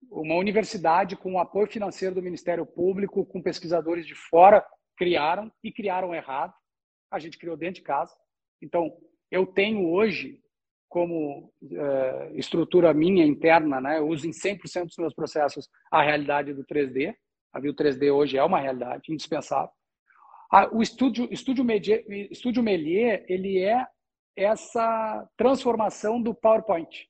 [0.08, 4.64] uma universidade com o apoio financeiro do Ministério Público, com pesquisadores de fora,
[4.96, 6.54] criaram e criaram errado.
[7.10, 8.14] A gente criou dentro de casa.
[8.62, 8.92] Então,
[9.30, 10.40] eu tenho hoje,
[10.88, 16.52] como uh, estrutura minha interna, né, eu uso em 100% dos meus processos a realidade
[16.52, 17.14] do 3D.
[17.52, 19.70] A View 3D hoje é uma realidade indispensável.
[20.72, 23.86] o estúdio, estúdio, Medier, estúdio Melier, ele é
[24.36, 27.08] essa transformação do PowerPoint.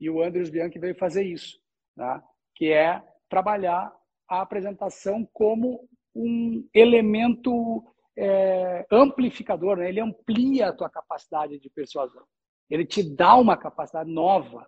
[0.00, 1.58] E o Andrews Bianchi veio fazer isso,
[1.96, 2.22] né?
[2.54, 3.92] que é trabalhar
[4.28, 7.84] a apresentação como um elemento
[8.16, 9.88] é, amplificador, né?
[9.88, 12.22] ele amplia a tua capacidade de persuasão.
[12.70, 14.66] Ele te dá uma capacidade nova,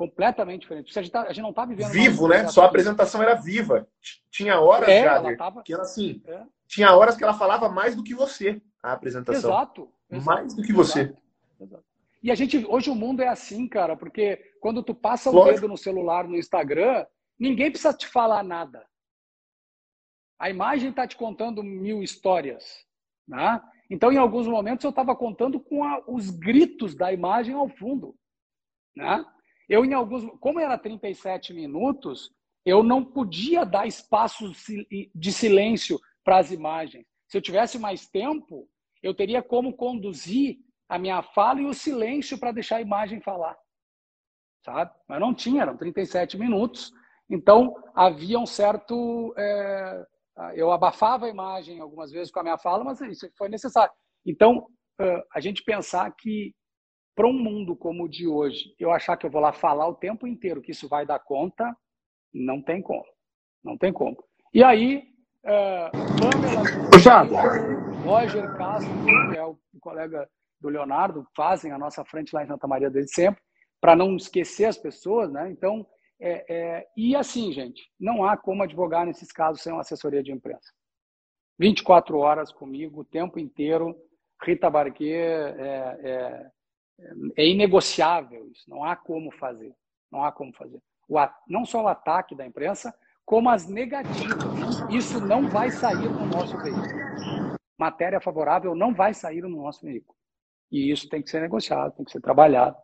[0.00, 0.98] completamente diferente.
[0.98, 1.90] A gente, tá, a gente não está vivendo.
[1.90, 2.48] Vivo, né?
[2.48, 3.86] Sua apresentação era viva.
[4.30, 5.62] Tinha horas, é, Jader, tava...
[5.62, 6.22] que ela assim.
[6.26, 6.42] É.
[6.66, 9.50] Tinha horas que ela falava mais do que você, a apresentação.
[9.50, 9.92] Exato.
[10.10, 11.00] exato mais do que você.
[11.00, 11.22] Exato,
[11.60, 11.84] exato.
[12.22, 15.54] E a gente, hoje o mundo é assim, cara, porque quando tu passa o Lógico.
[15.54, 17.06] dedo no celular, no Instagram,
[17.38, 18.86] ninguém precisa te falar nada.
[20.38, 22.84] A imagem está te contando mil histórias.
[23.26, 23.60] Né?
[23.88, 28.14] Então, em alguns momentos, eu estava contando com a, os gritos da imagem ao fundo.
[28.94, 29.24] Né?
[29.68, 32.30] Eu, em alguns, como era 37 minutos,
[32.66, 34.52] eu não podia dar espaço
[35.14, 37.06] de silêncio para as imagens.
[37.28, 38.68] Se eu tivesse mais tempo,
[39.02, 40.58] eu teria como conduzir
[40.90, 43.56] a minha fala e o silêncio para deixar a imagem falar.
[44.64, 44.90] Sabe?
[45.08, 46.92] Mas não tinha, eram 37 minutos.
[47.30, 49.32] Então, havia um certo.
[49.38, 50.06] É,
[50.54, 53.92] eu abafava a imagem algumas vezes com a minha fala, mas isso foi necessário.
[54.26, 54.66] Então,
[55.32, 56.52] a gente pensar que
[57.14, 59.94] para um mundo como o de hoje, eu achar que eu vou lá falar o
[59.94, 61.64] tempo inteiro que isso vai dar conta,
[62.34, 63.04] não tem como.
[63.62, 64.16] Não tem como.
[64.52, 65.04] E aí,
[66.20, 66.62] Pamela,
[68.04, 68.92] Roger Castro,
[69.30, 70.28] que é o colega
[70.60, 73.42] do Leonardo, fazem a nossa frente lá em Santa Maria desde sempre,
[73.80, 75.50] para não esquecer as pessoas, né?
[75.50, 75.86] Então,
[76.20, 80.30] é, é, e assim, gente, não há como advogar nesses casos sem uma assessoria de
[80.30, 80.70] imprensa.
[81.58, 83.96] 24 horas comigo, o tempo inteiro.
[84.42, 86.50] Rita Barquet é, é,
[87.36, 88.64] é, inegociável isso.
[88.68, 89.74] Não há como fazer.
[90.10, 90.80] Não há como fazer.
[91.08, 92.94] O, não só o ataque da imprensa,
[93.26, 94.80] como as negativas.
[94.90, 97.58] Isso não vai sair no nosso veículo.
[97.78, 100.18] Matéria favorável não vai sair no nosso veículo.
[100.70, 102.76] E isso tem que ser negociado, tem que ser trabalhado.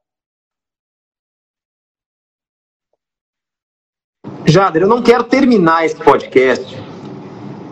[4.45, 6.77] Jader, eu não quero terminar esse podcast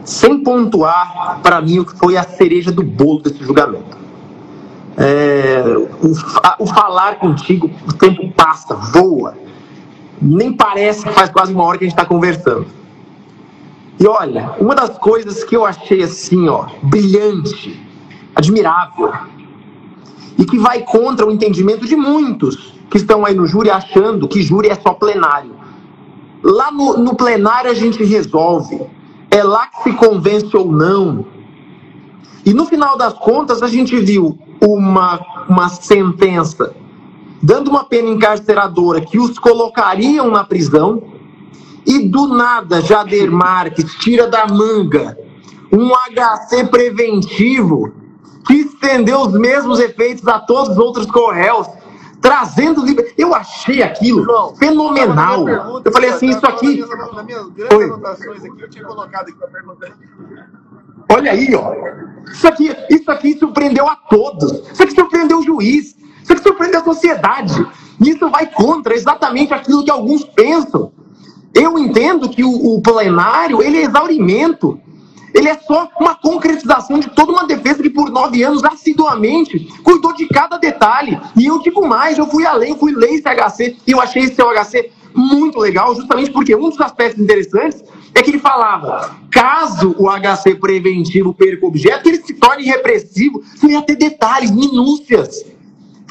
[0.04, 3.96] sem pontuar para mim o que foi a cereja do bolo desse julgamento.
[4.96, 9.36] É, o, o, falar contigo, o tempo passa, voa.
[10.20, 12.66] Nem parece que faz quase uma hora que a gente está conversando.
[13.98, 17.80] E olha, uma das coisas que eu achei assim, ó, brilhante,
[18.34, 19.12] admirável,
[20.38, 24.42] e que vai contra o entendimento de muitos que estão aí no júri achando que
[24.42, 25.52] júri é só plenário.
[26.42, 28.80] Lá no, no plenário a gente resolve.
[29.30, 31.24] É lá que se convence ou não.
[32.44, 36.74] E no final das contas a gente viu uma, uma sentença
[37.42, 41.02] dando uma pena encarceradora que os colocariam na prisão
[41.86, 45.18] e do nada Jader Marques tira da manga
[45.70, 47.92] um HC preventivo
[48.46, 51.66] que estendeu os mesmos efeitos a todos os outros correios
[52.24, 52.82] trazendo
[53.18, 55.44] Eu achei aquilo fenomenal.
[55.44, 56.82] Pergunta, eu falei assim, isso aqui.
[57.74, 57.84] Oi.
[57.84, 59.92] anotações aqui, eu tinha colocado aqui para perguntar.
[61.12, 61.74] Olha aí, ó.
[62.32, 64.52] Isso aqui, isso aqui surpreendeu a todos.
[64.72, 65.94] Isso aqui surpreendeu o juiz.
[66.22, 67.66] Isso aqui surpreendeu a sociedade.
[68.00, 70.92] Isso vai contra exatamente aquilo que alguns pensam.
[71.52, 74.80] Eu entendo que o, o plenário ele é exaurimento.
[75.34, 80.14] Ele é só uma concretização de toda uma defesa que por nove anos assiduamente cuidou
[80.14, 81.20] de cada detalhe.
[81.36, 84.40] E eu digo mais, eu fui além, fui ler esse HC e eu achei esse
[84.40, 90.08] HC muito legal, justamente porque um dos aspectos interessantes é que ele falava, caso o
[90.08, 95.44] HC preventivo perca o objeto, ele se torne repressivo, você ia ter detalhes, minúcias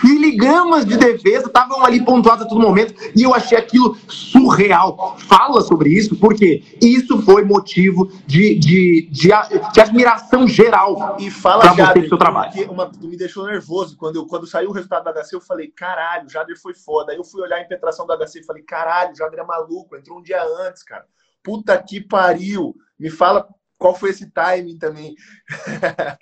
[0.04, 5.18] miligramas de defesa estavam ali pontuados a todo momento e eu achei aquilo surreal.
[5.20, 11.62] Fala sobre isso, porque isso foi motivo de, de, de, de admiração geral e fala
[11.62, 12.72] pra Jader, você seu trabalho.
[12.72, 15.68] Uma, tu me deixou nervoso quando, eu, quando saiu o resultado da HC, eu falei,
[15.68, 17.12] caralho, o Jader foi foda.
[17.12, 19.96] Aí eu fui olhar a impetração da HC e falei, caralho, o Jader é maluco,
[19.96, 21.06] entrou um dia antes, cara.
[21.44, 22.74] Puta que pariu.
[22.98, 25.14] Me fala qual foi esse timing também.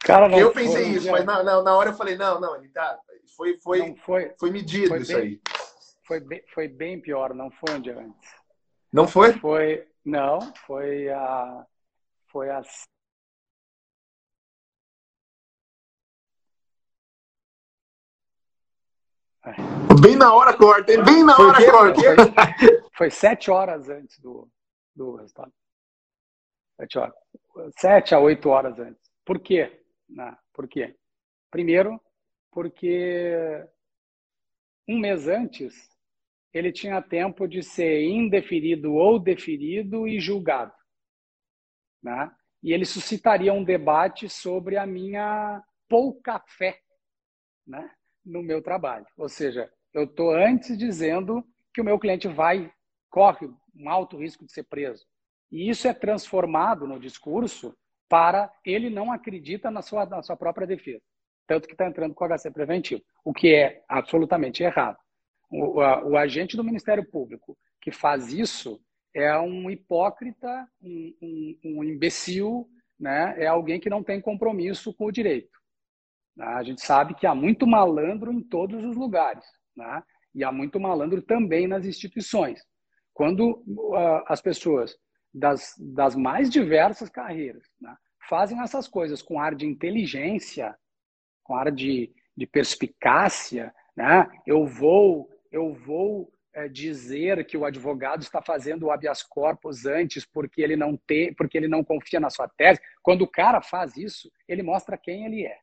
[0.04, 1.12] Cara, não, eu pensei foi, isso, já...
[1.12, 2.98] mas na, na, na, hora eu falei, não, não, ele tá.
[3.36, 5.42] Foi, foi, foi, foi medido foi isso bem, aí.
[6.06, 8.30] Foi bem, foi bem pior, não foi um dia antes.
[8.92, 9.34] Não foi?
[9.34, 11.66] Foi, não, foi a.
[12.28, 12.62] Foi a.
[20.02, 22.02] Bem na hora corta, bem na hora corta.
[22.02, 24.48] Foi, foi sete horas antes do,
[24.96, 25.52] do resultado.
[26.78, 27.16] Sete horas
[27.78, 29.02] sete a oito horas antes.
[29.26, 29.84] Por quê?
[30.54, 30.96] Por quê?
[31.50, 32.02] Primeiro,
[32.52, 33.66] porque
[34.88, 35.90] um mês antes
[36.54, 40.74] ele tinha tempo de ser indeferido ou deferido e julgado.
[42.04, 42.30] Né?
[42.62, 46.80] E ele suscitaria um debate sobre a minha pouca fé
[47.66, 47.90] né?
[48.26, 49.06] no meu trabalho.
[49.18, 51.44] Ou seja, eu estou antes dizendo
[51.74, 52.72] que o meu cliente vai,
[53.10, 55.06] corre um alto risco de ser preso.
[55.50, 57.76] E isso é transformado no discurso
[58.10, 61.02] para ele não acredita na sua, na sua própria defesa.
[61.52, 64.98] Tanto que está entrando com o HC preventivo, o que é absolutamente errado.
[65.52, 68.82] O, a, o agente do Ministério Público que faz isso
[69.14, 73.36] é um hipócrita, um, um, um imbecil, né?
[73.38, 75.52] é alguém que não tem compromisso com o direito.
[76.38, 76.46] Né?
[76.46, 79.44] A gente sabe que há muito malandro em todos os lugares,
[79.76, 80.02] né?
[80.34, 82.64] e há muito malandro também nas instituições.
[83.14, 84.96] Quando uh, as pessoas
[85.34, 87.94] das, das mais diversas carreiras né,
[88.30, 90.74] fazem essas coisas com ar de inteligência,
[91.52, 94.26] com ar de, de perspicácia, né?
[94.48, 100.26] eu vou eu vou é, dizer que o advogado está fazendo o habeas corpus antes
[100.26, 102.80] porque ele não tem, porque ele não confia na sua tese.
[103.04, 105.58] Quando o cara faz isso, ele mostra quem ele é.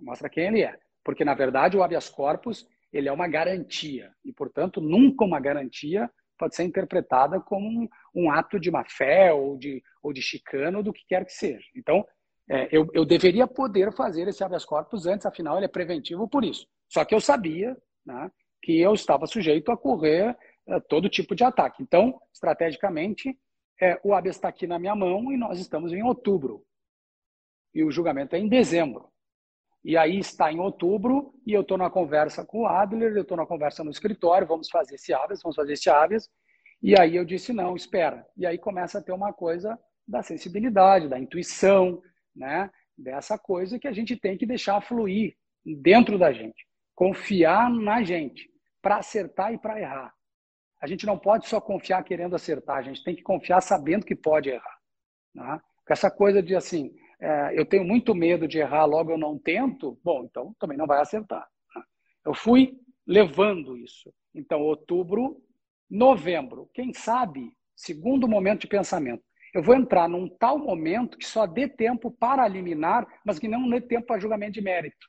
[0.00, 4.32] Mostra quem ele é, porque na verdade o habeas corpus ele é uma garantia e,
[4.32, 9.58] portanto, nunca uma garantia pode ser interpretada como um, um ato de má fé ou
[9.58, 11.66] de, ou de chicano, do que quer que seja.
[11.76, 12.06] Então,
[12.48, 16.44] é, eu, eu deveria poder fazer esse habeas corpus antes, afinal, ele é preventivo por
[16.44, 16.66] isso.
[16.88, 18.30] Só que eu sabia né,
[18.62, 20.36] que eu estava sujeito a correr
[20.66, 21.82] é, todo tipo de ataque.
[21.82, 23.36] Então, estrategicamente,
[23.80, 26.64] é, o habeas está aqui na minha mão e nós estamos em outubro.
[27.74, 29.10] E o julgamento é em dezembro.
[29.84, 33.36] E aí está em outubro e eu estou na conversa com o Adler, eu estou
[33.36, 36.28] na conversa no escritório, vamos fazer esse habeas, vamos fazer esse habeas.
[36.80, 38.24] E aí eu disse, não, espera.
[38.36, 42.00] E aí começa a ter uma coisa da sensibilidade, da intuição,
[42.34, 42.70] né?
[42.96, 46.66] dessa coisa que a gente tem que deixar fluir dentro da gente.
[46.94, 50.14] Confiar na gente para acertar e para errar.
[50.80, 54.16] A gente não pode só confiar querendo acertar, a gente tem que confiar sabendo que
[54.16, 54.78] pode errar.
[55.34, 55.60] Né?
[55.88, 59.98] Essa coisa de assim, é, eu tenho muito medo de errar, logo eu não tento,
[60.02, 61.46] bom, então também não vai acertar.
[61.76, 61.82] Né?
[62.24, 62.76] Eu fui
[63.06, 64.12] levando isso.
[64.34, 65.40] Então, outubro,
[65.88, 69.22] novembro, quem sabe, segundo momento de pensamento,
[69.54, 73.68] eu vou entrar num tal momento que só dê tempo para eliminar, mas que não
[73.68, 75.06] dê tempo para julgamento de mérito.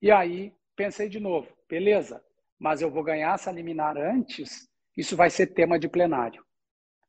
[0.00, 2.22] E aí, pensei de novo, beleza,
[2.58, 6.44] mas eu vou ganhar essa liminar antes, isso vai ser tema de plenário.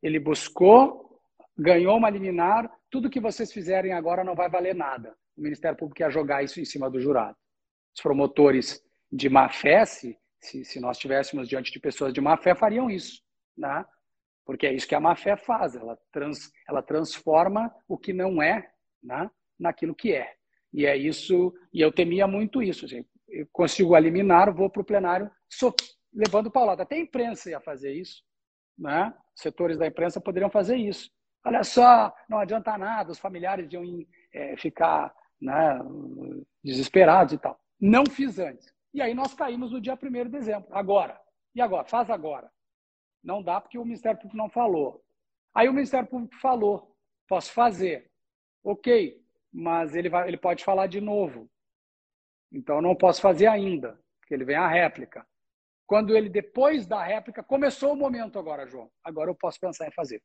[0.01, 1.19] Ele buscou,
[1.57, 5.15] ganhou uma liminar, tudo que vocês fizerem agora não vai valer nada.
[5.35, 7.35] O Ministério Público ia jogar isso em cima do jurado.
[7.95, 8.81] Os promotores
[9.11, 13.21] de má fé, se, se nós estivéssemos diante de pessoas de má fé, fariam isso.
[13.57, 13.83] Né?
[14.45, 15.75] Porque é isso que a má fé faz.
[15.75, 18.69] Ela, trans, ela transforma o que não é
[19.01, 19.29] né,
[19.59, 20.33] naquilo que é.
[20.73, 22.85] E é isso, e eu temia muito isso.
[22.85, 25.73] Assim, eu consigo eliminar, vou para o plenário, sou,
[26.11, 26.83] levando paulada.
[26.83, 28.23] Até a imprensa ia fazer isso.
[28.77, 29.13] Né?
[29.35, 31.11] Setores da imprensa poderiam fazer isso.
[31.45, 33.83] Olha só, não adianta nada, os familiares iam
[34.33, 35.79] é, ficar né,
[36.63, 37.59] desesperados e tal.
[37.79, 38.73] Não fiz antes.
[38.93, 40.67] E aí nós caímos no dia 1 de dezembro.
[40.71, 41.19] Agora.
[41.53, 41.83] E agora?
[41.85, 42.49] Faz agora.
[43.23, 45.03] Não dá porque o Ministério Público não falou.
[45.53, 46.95] Aí o Ministério Público falou.
[47.27, 48.11] Posso fazer.
[48.63, 49.21] Ok,
[49.51, 51.49] mas ele, vai, ele pode falar de novo.
[52.51, 55.25] Então não posso fazer ainda, porque ele vem a réplica.
[55.85, 58.91] Quando ele, depois da réplica, começou o momento agora, João.
[59.03, 60.21] Agora eu posso pensar em fazer.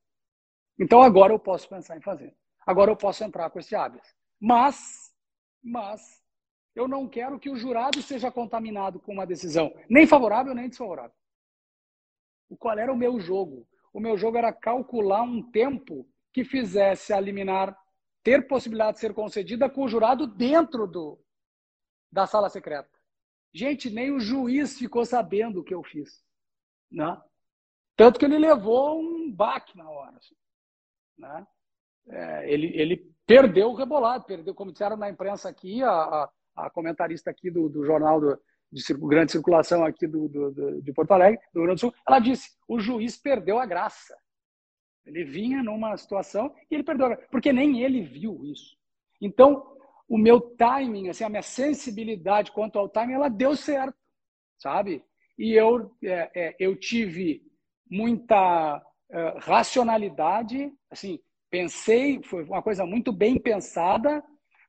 [0.78, 2.34] Então agora eu posso pensar em fazer.
[2.66, 4.14] Agora eu posso entrar com esse habeas.
[4.40, 5.12] Mas,
[5.62, 6.22] mas,
[6.74, 11.16] eu não quero que o jurado seja contaminado com uma decisão nem favorável nem desfavorável.
[12.56, 13.66] Qual era o meu jogo?
[13.92, 17.76] O meu jogo era calcular um tempo que fizesse a liminar
[18.22, 21.18] ter possibilidade de ser concedida com o jurado dentro do,
[22.10, 22.90] da sala secreta.
[23.52, 26.22] Gente, nem o juiz ficou sabendo o que eu fiz.
[26.90, 27.20] Né?
[27.96, 30.16] Tanto que ele levou um baque na hora.
[30.16, 30.34] Assim
[31.18, 31.46] né?
[32.08, 36.70] É, ele, ele perdeu o rebolado, perdeu, como disseram na imprensa aqui, a, a, a
[36.70, 38.40] comentarista aqui do, do jornal do,
[38.70, 41.94] de grande circulação aqui do, do, do, de Porto Alegre, do Rio Grande do Sul,
[42.06, 44.16] ela disse: o juiz perdeu a graça.
[45.06, 48.76] Ele vinha numa situação e ele perdeu a graça, porque nem ele viu isso.
[49.20, 49.74] Então,
[50.08, 53.96] o meu timing, assim, a minha sensibilidade quanto ao timing, ela deu certo,
[54.58, 55.02] sabe?
[55.38, 57.42] E eu, é, é, eu tive
[57.90, 61.18] muita uh, racionalidade, assim,
[61.50, 64.22] pensei, foi uma coisa muito bem pensada,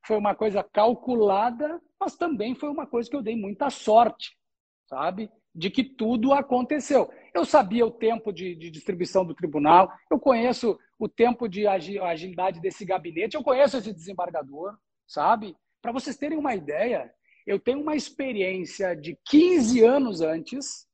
[0.06, 4.38] foi uma coisa calculada, mas também foi uma coisa que eu dei muita sorte,
[4.88, 5.30] sabe?
[5.54, 7.10] De que tudo aconteceu.
[7.34, 12.60] Eu sabia o tempo de, de distribuição do tribunal, eu conheço o tempo de agilidade
[12.60, 14.78] desse gabinete, eu conheço esse desembargador,
[15.08, 15.56] sabe?
[15.82, 17.12] Para vocês terem uma ideia,
[17.46, 20.88] eu tenho uma experiência de 15 anos antes,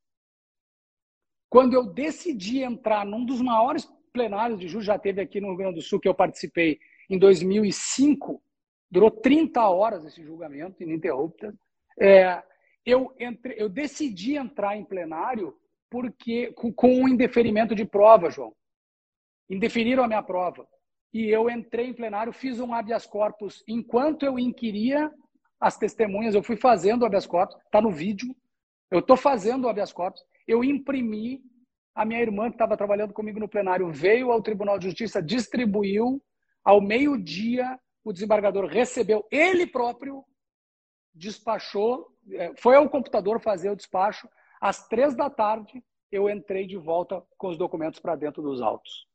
[1.48, 5.56] quando eu decidi entrar num dos maiores plenários de juros, já teve aqui no Rio
[5.56, 6.78] Grande do Sul, que eu participei
[7.10, 8.42] em 2005,
[8.90, 11.52] durou 30 horas esse julgamento, ininterrupto.
[11.98, 12.42] É,
[12.84, 15.54] eu, entre, eu decidi entrar em plenário
[15.90, 18.54] porque com, com um indeferimento de prova, João.
[19.48, 20.66] Indeferiram a minha prova.
[21.12, 23.64] E eu entrei em plenário, fiz um habeas corpus.
[23.66, 25.10] Enquanto eu inquiria
[25.58, 28.34] as testemunhas, eu fui fazendo o habeas corpus, está no vídeo.
[28.90, 30.22] Eu estou fazendo o habeas corpus.
[30.46, 31.40] Eu imprimi,
[31.94, 36.22] a minha irmã, que estava trabalhando comigo no plenário, veio ao Tribunal de Justiça, distribuiu.
[36.64, 40.24] Ao meio-dia, o desembargador recebeu, ele próprio
[41.12, 44.28] despachou, é, foi ao computador fazer o despacho.
[44.60, 49.08] Às três da tarde, eu entrei de volta com os documentos para dentro dos autos.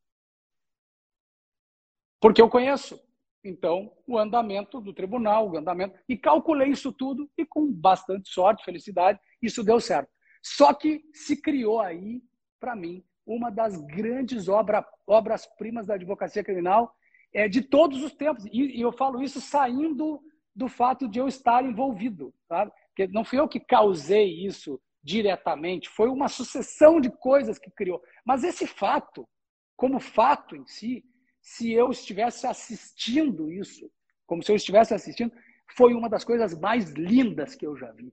[2.20, 3.02] Porque eu conheço,
[3.42, 8.62] então, o andamento do tribunal, o andamento, e calculei isso tudo e com bastante sorte,
[8.62, 10.10] felicidade, isso deu certo.
[10.42, 12.22] Só que se criou aí,
[12.60, 16.94] para mim, uma das grandes obra, obras-primas da advocacia criminal
[17.34, 18.44] é, de todos os tempos.
[18.46, 20.20] E, e, eu falo isso saindo
[20.54, 22.70] do fato de eu estar envolvido, sabe?
[22.88, 28.00] Porque não fui eu que causei isso diretamente, foi uma sucessão de coisas que criou.
[28.24, 29.28] Mas esse fato,
[29.76, 31.04] como fato em si,
[31.40, 33.90] se eu estivesse assistindo isso,
[34.26, 35.32] como se eu estivesse assistindo,
[35.76, 38.12] foi uma das coisas mais lindas que eu já vi.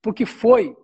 [0.00, 0.76] Porque foi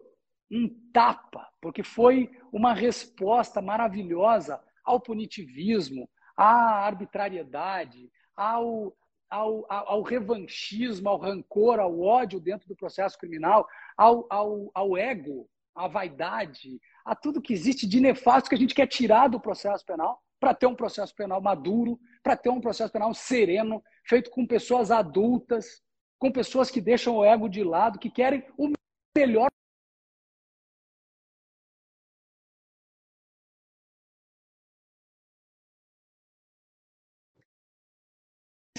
[0.50, 8.94] um tapa, porque foi uma resposta maravilhosa ao punitivismo, à arbitrariedade, ao,
[9.30, 13.66] ao, ao, revanchismo, ao rancor, ao ódio dentro do processo criminal,
[13.96, 18.74] ao, ao, ao ego, à vaidade, a tudo que existe de nefasto que a gente
[18.74, 22.92] quer tirar do processo penal para ter um processo penal maduro, para ter um processo
[22.92, 25.82] penal sereno, feito com pessoas adultas,
[26.18, 28.72] com pessoas que deixam o ego de lado, que querem o
[29.16, 29.48] melhor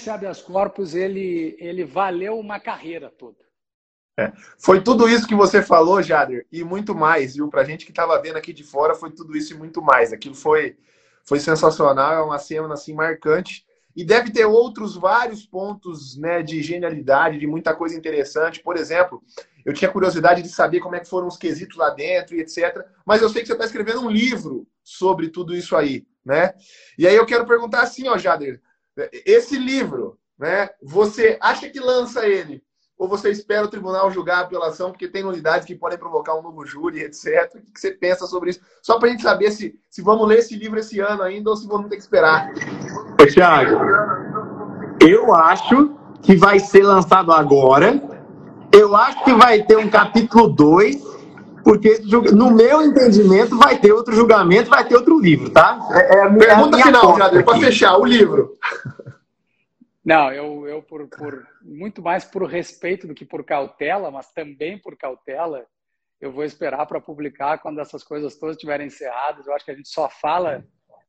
[0.08, 3.36] esse habeas corpus ele, ele valeu uma carreira toda.
[4.18, 4.32] É.
[4.58, 7.48] Foi tudo isso que você falou, Jader, e muito mais, viu?
[7.48, 10.12] Pra gente que estava vendo aqui de fora, foi tudo isso e muito mais.
[10.12, 10.76] Aquilo foi,
[11.24, 13.64] foi sensacional, é uma cena assim marcante.
[13.94, 18.62] E deve ter outros vários pontos né, de genialidade, de muita coisa interessante.
[18.62, 19.22] Por exemplo,
[19.64, 22.84] eu tinha curiosidade de saber como é que foram os quesitos lá dentro e etc.
[23.04, 26.54] Mas eu sei que você está escrevendo um livro sobre tudo isso aí, né?
[26.96, 28.60] E aí eu quero perguntar assim, ó, Jader,
[29.24, 30.70] esse livro, né?
[30.82, 32.62] Você acha que lança ele?
[32.98, 36.42] Ou você espera o tribunal julgar a apelação, porque tem unidades que podem provocar um
[36.42, 37.54] novo júri, etc.
[37.54, 38.60] O que você pensa sobre isso?
[38.82, 41.56] Só para a gente saber se, se vamos ler esse livro esse ano ainda ou
[41.56, 42.50] se vamos ter que esperar.
[43.20, 43.78] Ô, Thiago,
[45.00, 48.02] eu acho que vai ser lançado agora.
[48.72, 51.07] Eu acho que vai ter um capítulo 2
[51.68, 51.98] porque
[52.34, 55.78] no meu entendimento vai ter outro julgamento, vai ter outro livro, tá?
[55.92, 58.58] É, é minha, Pergunta a final, Jader, para fechar, o livro.
[60.02, 64.78] Não, eu, eu por, por, muito mais por respeito do que por cautela, mas também
[64.78, 65.66] por cautela,
[66.18, 69.46] eu vou esperar para publicar quando essas coisas todas estiverem encerradas.
[69.46, 70.64] Eu acho que a gente só fala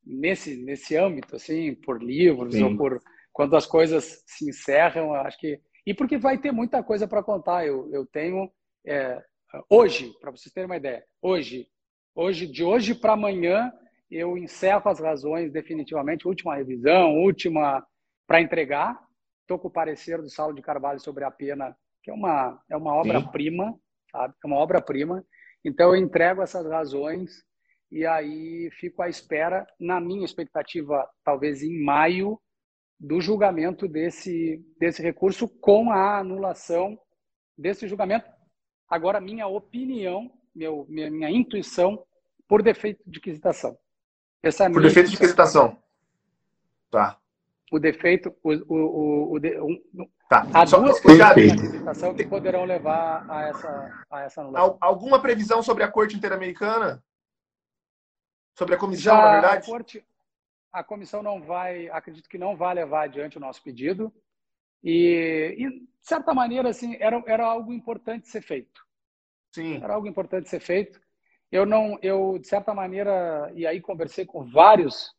[0.06, 2.64] nesse nesse âmbito, assim, por livros Sim.
[2.64, 3.00] ou por
[3.32, 5.16] quando as coisas se encerram.
[5.16, 5.58] Eu acho que
[5.88, 7.66] e porque vai ter muita coisa para contar.
[7.66, 8.52] Eu, eu tenho
[8.86, 9.24] é,
[9.68, 11.68] Hoje, para vocês terem uma ideia, hoje,
[12.14, 13.74] hoje de hoje para amanhã,
[14.10, 17.84] eu encerro as razões definitivamente, última revisão, última
[18.28, 19.00] para entregar.
[19.42, 22.78] Estou com o parecer do Saulo de Carvalho sobre a pena, que é uma, é
[22.78, 23.76] uma obra-prima,
[24.12, 24.36] sabe?
[24.44, 25.26] É uma obra-prima.
[25.66, 27.44] Então, eu entrego essas razões
[27.92, 32.40] e aí fico à espera, na minha expectativa, talvez em maio,
[33.00, 37.00] do julgamento desse, desse recurso com a anulação
[37.58, 38.30] desse julgamento
[38.90, 42.04] Agora, minha opinião, meu, minha, minha intuição,
[42.48, 43.78] por defeito de quisitação.
[44.42, 45.12] Essa é por defeito intuição.
[45.12, 45.78] de quisitação.
[46.90, 47.18] Tá.
[47.72, 49.80] O defeito, o, o, o, o de, um,
[50.28, 50.48] tá.
[50.52, 54.78] há Só duas questões de quisitação que poderão levar a essa, a essa anulação.
[54.82, 57.04] Alguma previsão sobre a Corte Interamericana?
[58.58, 59.64] Sobre a comissão, Já na verdade?
[59.64, 60.06] A, corte,
[60.74, 64.12] a comissão não vai, acredito que não vai levar adiante o nosso pedido.
[64.84, 68.82] E, e, de certa maneira, assim, era, era algo importante ser feito.
[69.54, 69.82] Sim.
[69.84, 71.00] Era algo importante ser feito.
[71.52, 75.14] Eu não, eu de certa maneira, e aí conversei com vários,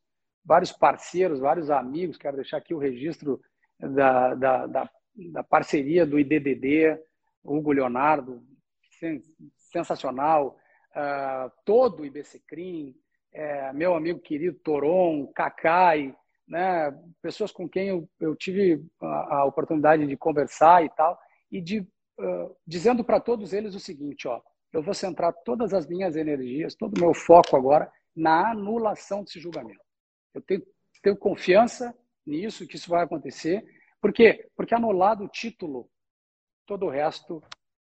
[0.44, 2.16] vários parceiros, vários amigos.
[2.16, 3.40] Quero deixar aqui o registro
[3.78, 4.90] da, da, da,
[5.32, 6.98] da parceria do IDDD,
[7.42, 8.42] Hugo Leonardo,
[9.56, 10.56] sensacional.
[10.90, 12.96] Uh, todo o IBCCRIM,
[13.32, 16.14] é, meu amigo querido Toron, Cacai,
[16.50, 16.90] né,
[17.22, 21.16] pessoas com quem eu, eu tive a, a, oportunidade de conversar e tal,
[21.50, 24.42] e de uh, dizendo para todos eles o seguinte, ó,
[24.72, 29.38] eu vou centrar todas as minhas energias, todo o meu foco agora na anulação desse
[29.38, 29.80] julgamento.
[30.34, 30.62] Eu tenho,
[31.00, 31.96] tenho confiança
[32.26, 33.64] nisso, que isso vai acontecer.
[34.00, 34.48] Por quê?
[34.56, 35.88] Porque anulado o título,
[36.66, 37.40] todo o resto,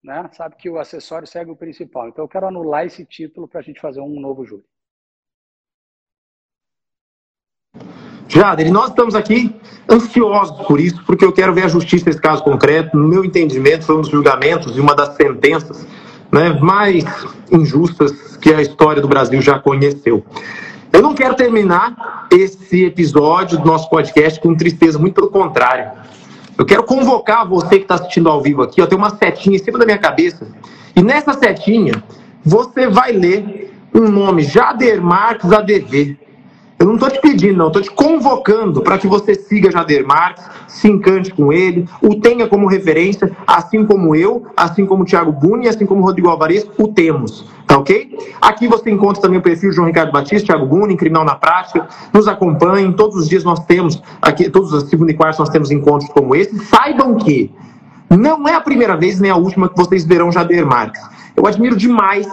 [0.02, 2.08] né, sabe que o acessório segue o principal.
[2.08, 4.66] Então eu quero anular esse título para a gente fazer um novo júri.
[8.36, 9.56] Jader, nós estamos aqui
[9.90, 12.98] ansiosos por isso, porque eu quero ver a justiça nesse caso concreto.
[12.98, 15.88] No meu entendimento, foi um dos julgamentos e uma das sentenças
[16.30, 17.06] né, mais
[17.50, 20.26] injustas que a história do Brasil já conheceu.
[20.92, 25.92] Eu não quero terminar esse episódio do nosso podcast com tristeza, muito pelo contrário.
[26.58, 29.64] Eu quero convocar você que está assistindo ao vivo aqui, ó, tem uma setinha em
[29.64, 30.46] cima da minha cabeça,
[30.94, 32.04] e nessa setinha
[32.44, 36.25] você vai ler um nome, Jader Marques ADV.
[36.78, 40.44] Eu não estou te pedindo, não, estou te convocando para que você siga Jader Marques,
[40.68, 45.32] se encante com ele, o tenha como referência, assim como eu, assim como o Thiago
[45.32, 47.46] Buni, assim como o Rodrigo Alvarez, o temos.
[47.66, 48.18] Tá ok?
[48.42, 51.88] Aqui você encontra também o perfil João Ricardo Batista, Thiago Buni, Criminal na Prática.
[52.14, 55.72] Nos acompanhem, todos os dias nós temos, aqui, todos os segundos e quartos nós temos
[55.72, 56.60] encontros como esse.
[56.66, 57.52] Saibam que
[58.10, 61.02] não é a primeira vez nem a última que vocês verão Jader Marques.
[61.36, 62.28] Eu admiro demais,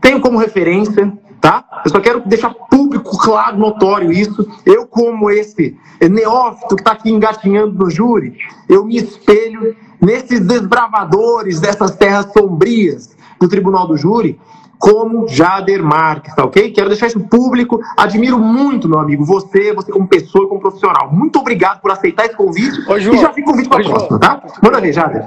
[0.00, 1.64] tenho como referência, tá?
[1.84, 4.46] Eu só quero deixar público, claro, notório isso.
[4.64, 8.36] Eu, como esse neófito que está aqui engatinhando no júri,
[8.68, 14.38] eu me espelho nesses desbravadores dessas terras sombrias do Tribunal do Júri,
[14.78, 16.70] como Jader Marques, tá ok?
[16.70, 17.80] Quero deixar isso público.
[17.96, 21.10] Admiro muito, meu amigo, você, você como pessoa e como profissional.
[21.12, 22.78] Muito obrigado por aceitar esse convite.
[22.88, 24.42] Ô, João, e já fica convite para a próxima, tá?
[24.62, 25.24] Manda ver, Jader.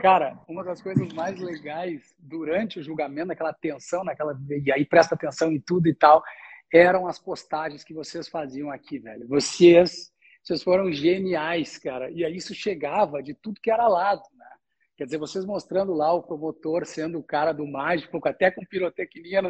[0.00, 4.36] Cara, uma das coisas mais legais durante o julgamento, naquela tensão, naquela.
[4.64, 6.22] E aí presta atenção em tudo e tal,
[6.72, 9.26] eram as postagens que vocês faziam aqui, velho.
[9.28, 10.12] Vocês,
[10.42, 12.10] vocês foram geniais, cara.
[12.10, 14.46] E aí isso chegava de tudo que era lado, né?
[14.96, 19.42] Quer dizer, vocês mostrando lá o promotor sendo o cara do mágico, até com pirotecnia.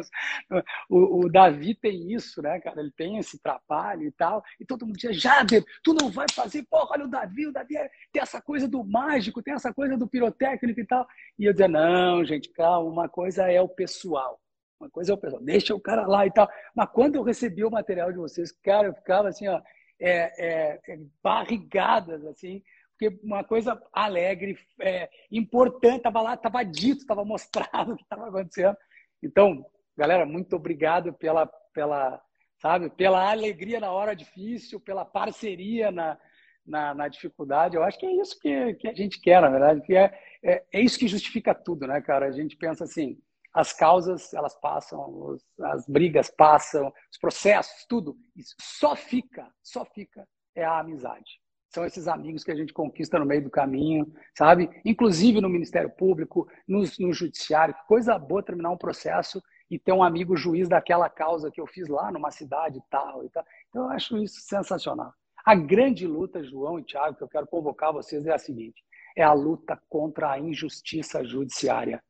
[0.89, 2.81] O, o, Davi tem isso, né, cara?
[2.81, 4.43] Ele tem esse trabalho e tal.
[4.59, 6.65] E todo mundo dizia, Jader, tu não vai fazer?
[6.69, 9.95] Porra, olha o Davi, o Davi é, tem essa coisa do mágico, tem essa coisa
[9.95, 11.07] do pirotécnico e tal.
[11.39, 14.41] E eu dizia, não, gente, calma, uma coisa é o pessoal.
[14.79, 16.47] Uma coisa é o pessoal, deixa o cara lá e tal.
[16.75, 19.61] Mas quando eu recebi o material de vocês, cara, eu ficava assim, ó,
[19.99, 22.61] é, é, é barrigadas, assim,
[22.91, 28.27] porque uma coisa alegre, é, importante, estava lá, estava dito, estava mostrado o que estava
[28.27, 28.75] acontecendo.
[29.21, 29.65] Então,
[29.95, 32.21] galera, muito obrigado pela, pela,
[32.59, 36.17] sabe, pela alegria na hora difícil, pela parceria na,
[36.65, 37.75] na, na dificuldade.
[37.75, 40.63] Eu acho que é isso que, que a gente quer, na verdade, que é, é,
[40.73, 42.27] é isso que justifica tudo, né, cara?
[42.27, 43.17] A gente pensa assim,
[43.57, 48.15] as causas, elas passam, os, as brigas passam, os processos, tudo.
[48.35, 51.39] Isso só fica, só fica é a amizade
[51.69, 54.69] são esses amigos que a gente conquista no meio do caminho, sabe?
[54.83, 57.75] Inclusive no Ministério Público, no, no Judiciário.
[57.87, 61.87] Coisa boa terminar um processo e ter um amigo juiz daquela causa que eu fiz
[61.87, 63.43] lá numa cidade tal e tal.
[63.69, 65.13] Então, eu acho isso sensacional.
[65.45, 68.81] A grande luta, João e Tiago, que eu quero convocar vocês é a seguinte:
[69.15, 72.01] é a luta contra a injustiça judiciária.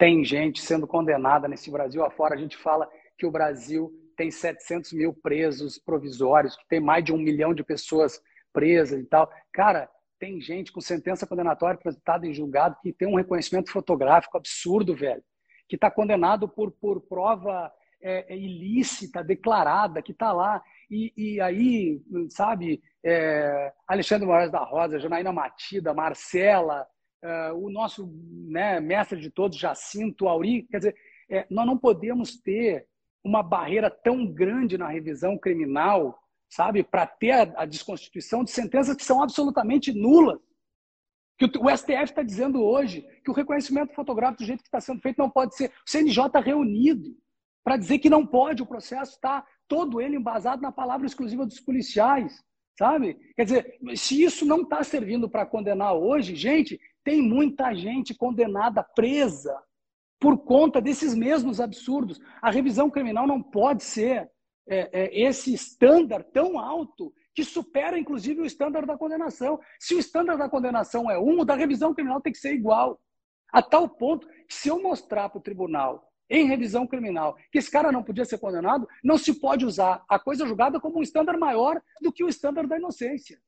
[0.00, 2.34] Tem gente sendo condenada nesse Brasil afora.
[2.34, 2.88] A gente fala
[3.18, 7.62] que o Brasil tem 700 mil presos provisórios, que tem mais de um milhão de
[7.62, 8.18] pessoas
[8.50, 9.30] presa e tal.
[9.52, 14.96] Cara, tem gente com sentença condenatória apresentada em julgado que tem um reconhecimento fotográfico absurdo,
[14.96, 15.22] velho,
[15.68, 17.70] que está condenado por, por prova
[18.00, 20.62] é, é ilícita, declarada, que está lá.
[20.90, 26.86] E, e, aí, sabe, é, Alexandre Moraes da Rosa, Janaína Matida, Marcela,
[27.22, 28.10] é, o nosso
[28.48, 30.96] né, mestre de todos, Jacinto, Auri, quer dizer,
[31.28, 32.86] é, nós não podemos ter
[33.22, 38.96] uma barreira tão grande na revisão criminal sabe, para ter a, a, desconstituição de sentenças
[38.96, 40.40] que são absolutamente nulas.
[41.38, 44.80] Que o, o STF está dizendo hoje que o reconhecimento fotográfico do jeito que está
[44.80, 45.70] sendo feito não pode ser.
[45.86, 47.16] O CNJ está reunido
[47.62, 51.60] para dizer que não pode, o processo está todo ele embasado na palavra exclusiva dos
[51.60, 52.42] policiais,
[52.76, 53.14] sabe?
[53.36, 58.82] Quer dizer, se isso não está servindo para condenar hoje, gente, tem muita gente condenada,
[58.82, 59.56] presa,
[60.20, 62.20] por conta desses mesmos absurdos.
[62.42, 64.30] A revisão criminal não pode ser
[64.68, 69.58] é, é, esse estándar tão alto que supera, inclusive, o estándar da condenação.
[69.78, 73.00] Se o estándar da condenação é um, o da revisão criminal tem que ser igual.
[73.52, 77.70] A tal ponto que, se eu mostrar para o tribunal, em revisão criminal, que esse
[77.70, 81.36] cara não podia ser condenado, não se pode usar a coisa julgada como um estándar
[81.36, 83.40] maior do que o estándar da inocência.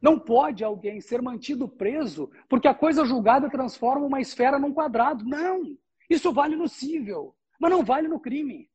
[0.00, 5.24] Não pode alguém ser mantido preso porque a coisa julgada transforma uma esfera num quadrado.
[5.24, 5.76] Não!
[6.08, 8.68] Isso vale no cível, mas não vale no crime.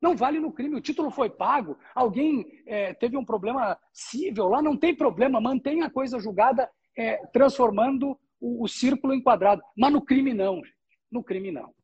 [0.00, 0.76] Não vale no crime.
[0.76, 5.82] O título foi pago, alguém é, teve um problema cível lá, não tem problema, mantém
[5.82, 9.62] a coisa julgada, é, transformando o, o círculo enquadrado.
[9.76, 10.74] Mas no crime não, gente.
[11.12, 11.74] no crime não.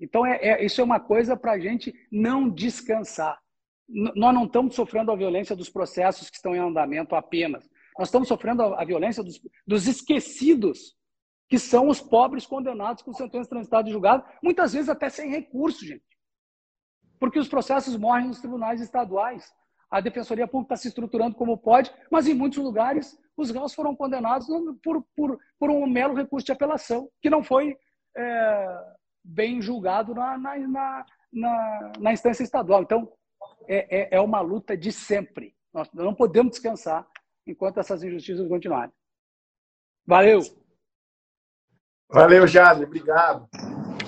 [0.00, 3.38] Então, é, é, isso é uma coisa para a gente não descansar.
[3.88, 7.69] N nós não estamos sofrendo a violência dos processos que estão em andamento apenas.
[7.98, 10.96] Nós estamos sofrendo a, a violência dos, dos, esquecidos,
[11.48, 15.84] que são os pobres condenados com sentença transitada e julgada, muitas vezes até sem recurso,
[15.84, 16.04] gente.
[17.18, 19.52] Porque os processos morrem nos tribunais estaduais.
[19.90, 23.96] A Defensoria Pública está se estruturando como pode, mas em muitos lugares os réus foram
[23.96, 24.46] condenados
[24.82, 27.76] por, por, por um mero recurso de apelação, que não foi
[28.16, 28.84] é,
[29.24, 32.82] bem julgado na, na, na, na, na instância estadual.
[32.82, 33.12] Então,
[33.68, 35.54] é, é, é, uma luta de sempre.
[35.72, 37.06] Nós não podemos descansar
[37.46, 38.92] enquanto essas injustiças continuarem.
[40.06, 40.40] Valeu!
[42.12, 42.86] Valeu, Jader.
[42.86, 43.46] Obrigado.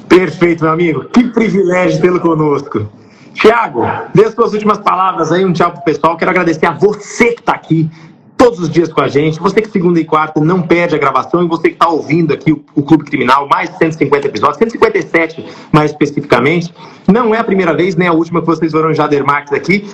[0.09, 1.05] Perfeito, meu amigo.
[1.07, 2.91] Que privilégio tê-lo conosco.
[3.35, 3.83] Tiago,
[4.15, 6.17] dê as suas últimas palavras aí, um tchau pro pessoal.
[6.17, 7.91] Quero agradecer a você que está aqui
[8.37, 9.39] todos os dias com a gente.
[9.39, 12.53] Você que segunda e quarta não perde a gravação e você que está ouvindo aqui
[12.53, 16.75] o, o, Clube Criminal, mais de 150 episódios, 157 mais especificamente.
[17.07, 19.89] Não é a primeira vez, nem a última que vocês foram Jader Marques aqui.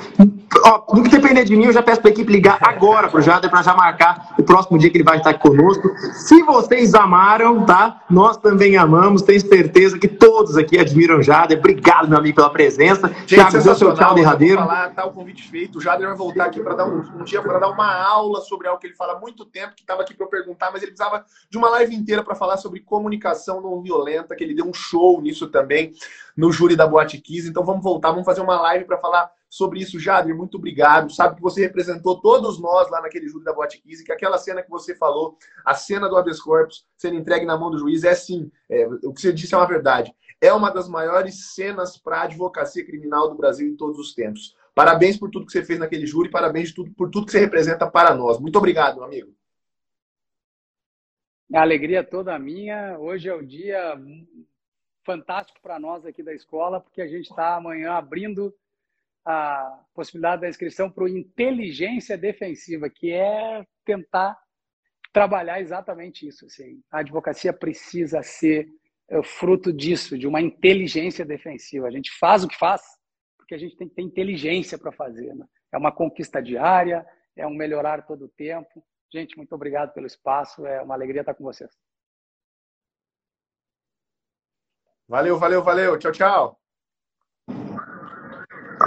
[0.64, 3.18] Ó, no que depender de mim, eu já peço para a equipe ligar agora para
[3.18, 5.88] o Jader para já marcar o próximo dia que ele vai estar conosco.
[6.12, 8.03] Se vocês amaram, tá?
[8.09, 9.22] Nós também amamos.
[9.22, 11.59] Tenho certeza que todos aqui admiram o Jader.
[11.59, 13.09] Obrigado, meu amigo, pela presença.
[13.26, 14.59] Tiago, dê o seu tchau derradeiro.
[14.59, 15.78] Falar, tá o convite feito.
[15.78, 18.68] O Jader vai voltar aqui para dar um, um dia para dar uma aula sobre
[18.68, 20.92] algo que ele fala há muito tempo, que estava aqui para eu perguntar, mas ele
[20.92, 24.74] precisava de uma live inteira para falar sobre comunicação não violenta, que ele deu um
[24.74, 25.92] show nisso também
[26.36, 27.49] no júri da Boate Kiss.
[27.49, 29.99] Então vamos voltar, vamos fazer uma live para falar sobre isso.
[29.99, 31.12] Jader, muito obrigado.
[31.12, 34.62] Sabe que você representou todos nós lá naquele júri da Boate Kiss, que aquela cena
[34.62, 38.14] que você falou, a cena do habeas corpus sendo entregue na mão do juiz, é
[38.14, 40.14] sim, é, o que você disse é uma verdade.
[40.40, 44.57] É uma das maiores cenas para a advocacia criminal do Brasil em todos os tempos.
[44.74, 48.14] Parabéns por tudo que você fez naquele júri, parabéns por tudo que você representa para
[48.14, 48.38] nós.
[48.38, 49.34] Muito obrigado, meu amigo.
[51.53, 52.99] A alegria toda minha.
[52.99, 54.01] Hoje é o dia
[55.05, 58.55] fantástico para nós aqui da escola, porque a gente está amanhã abrindo
[59.31, 64.39] a possibilidade da inscrição para o inteligência defensiva, que é tentar
[65.12, 66.47] trabalhar exatamente isso.
[66.47, 66.83] Assim.
[66.91, 68.66] A advocacia precisa ser
[69.11, 71.87] é, fruto disso, de uma inteligência defensiva.
[71.87, 72.81] A gente faz o que faz
[73.37, 75.35] porque a gente tem que ter inteligência para fazer.
[75.35, 75.47] Né?
[75.72, 77.07] É uma conquista diária,
[77.37, 78.83] é um melhorar todo o tempo.
[79.12, 81.70] Gente, muito obrigado pelo espaço, é uma alegria estar com vocês.
[85.07, 85.99] Valeu, valeu, valeu.
[85.99, 86.67] Tchau, tchau.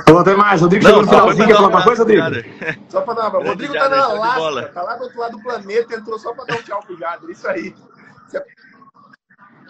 [0.05, 0.61] Falou até mais.
[0.61, 1.47] Rodrigo chegou no finalzinho.
[1.47, 2.23] Quer falar uma coisa, Rodrigo?
[2.89, 3.49] Só para dar uma.
[3.49, 6.55] Rodrigo tá na Alasca, tá lá do outro lado do planeta, entrou só para dar
[6.55, 7.29] um tchau pro Jader.
[7.29, 7.75] Isso aí.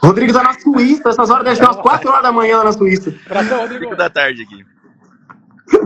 [0.04, 3.14] Rodrigo tá na Suíça, essas horas deve ser umas 4 horas da manhã na Suíça.
[3.30, 3.86] Rodrigo.
[3.86, 4.66] 5 da tarde aqui.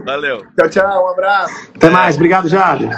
[0.06, 0.46] Valeu.
[0.58, 1.06] Tchau, tchau.
[1.06, 1.72] Um abraço.
[1.76, 2.16] Até mais.
[2.16, 2.90] Obrigado, Jade.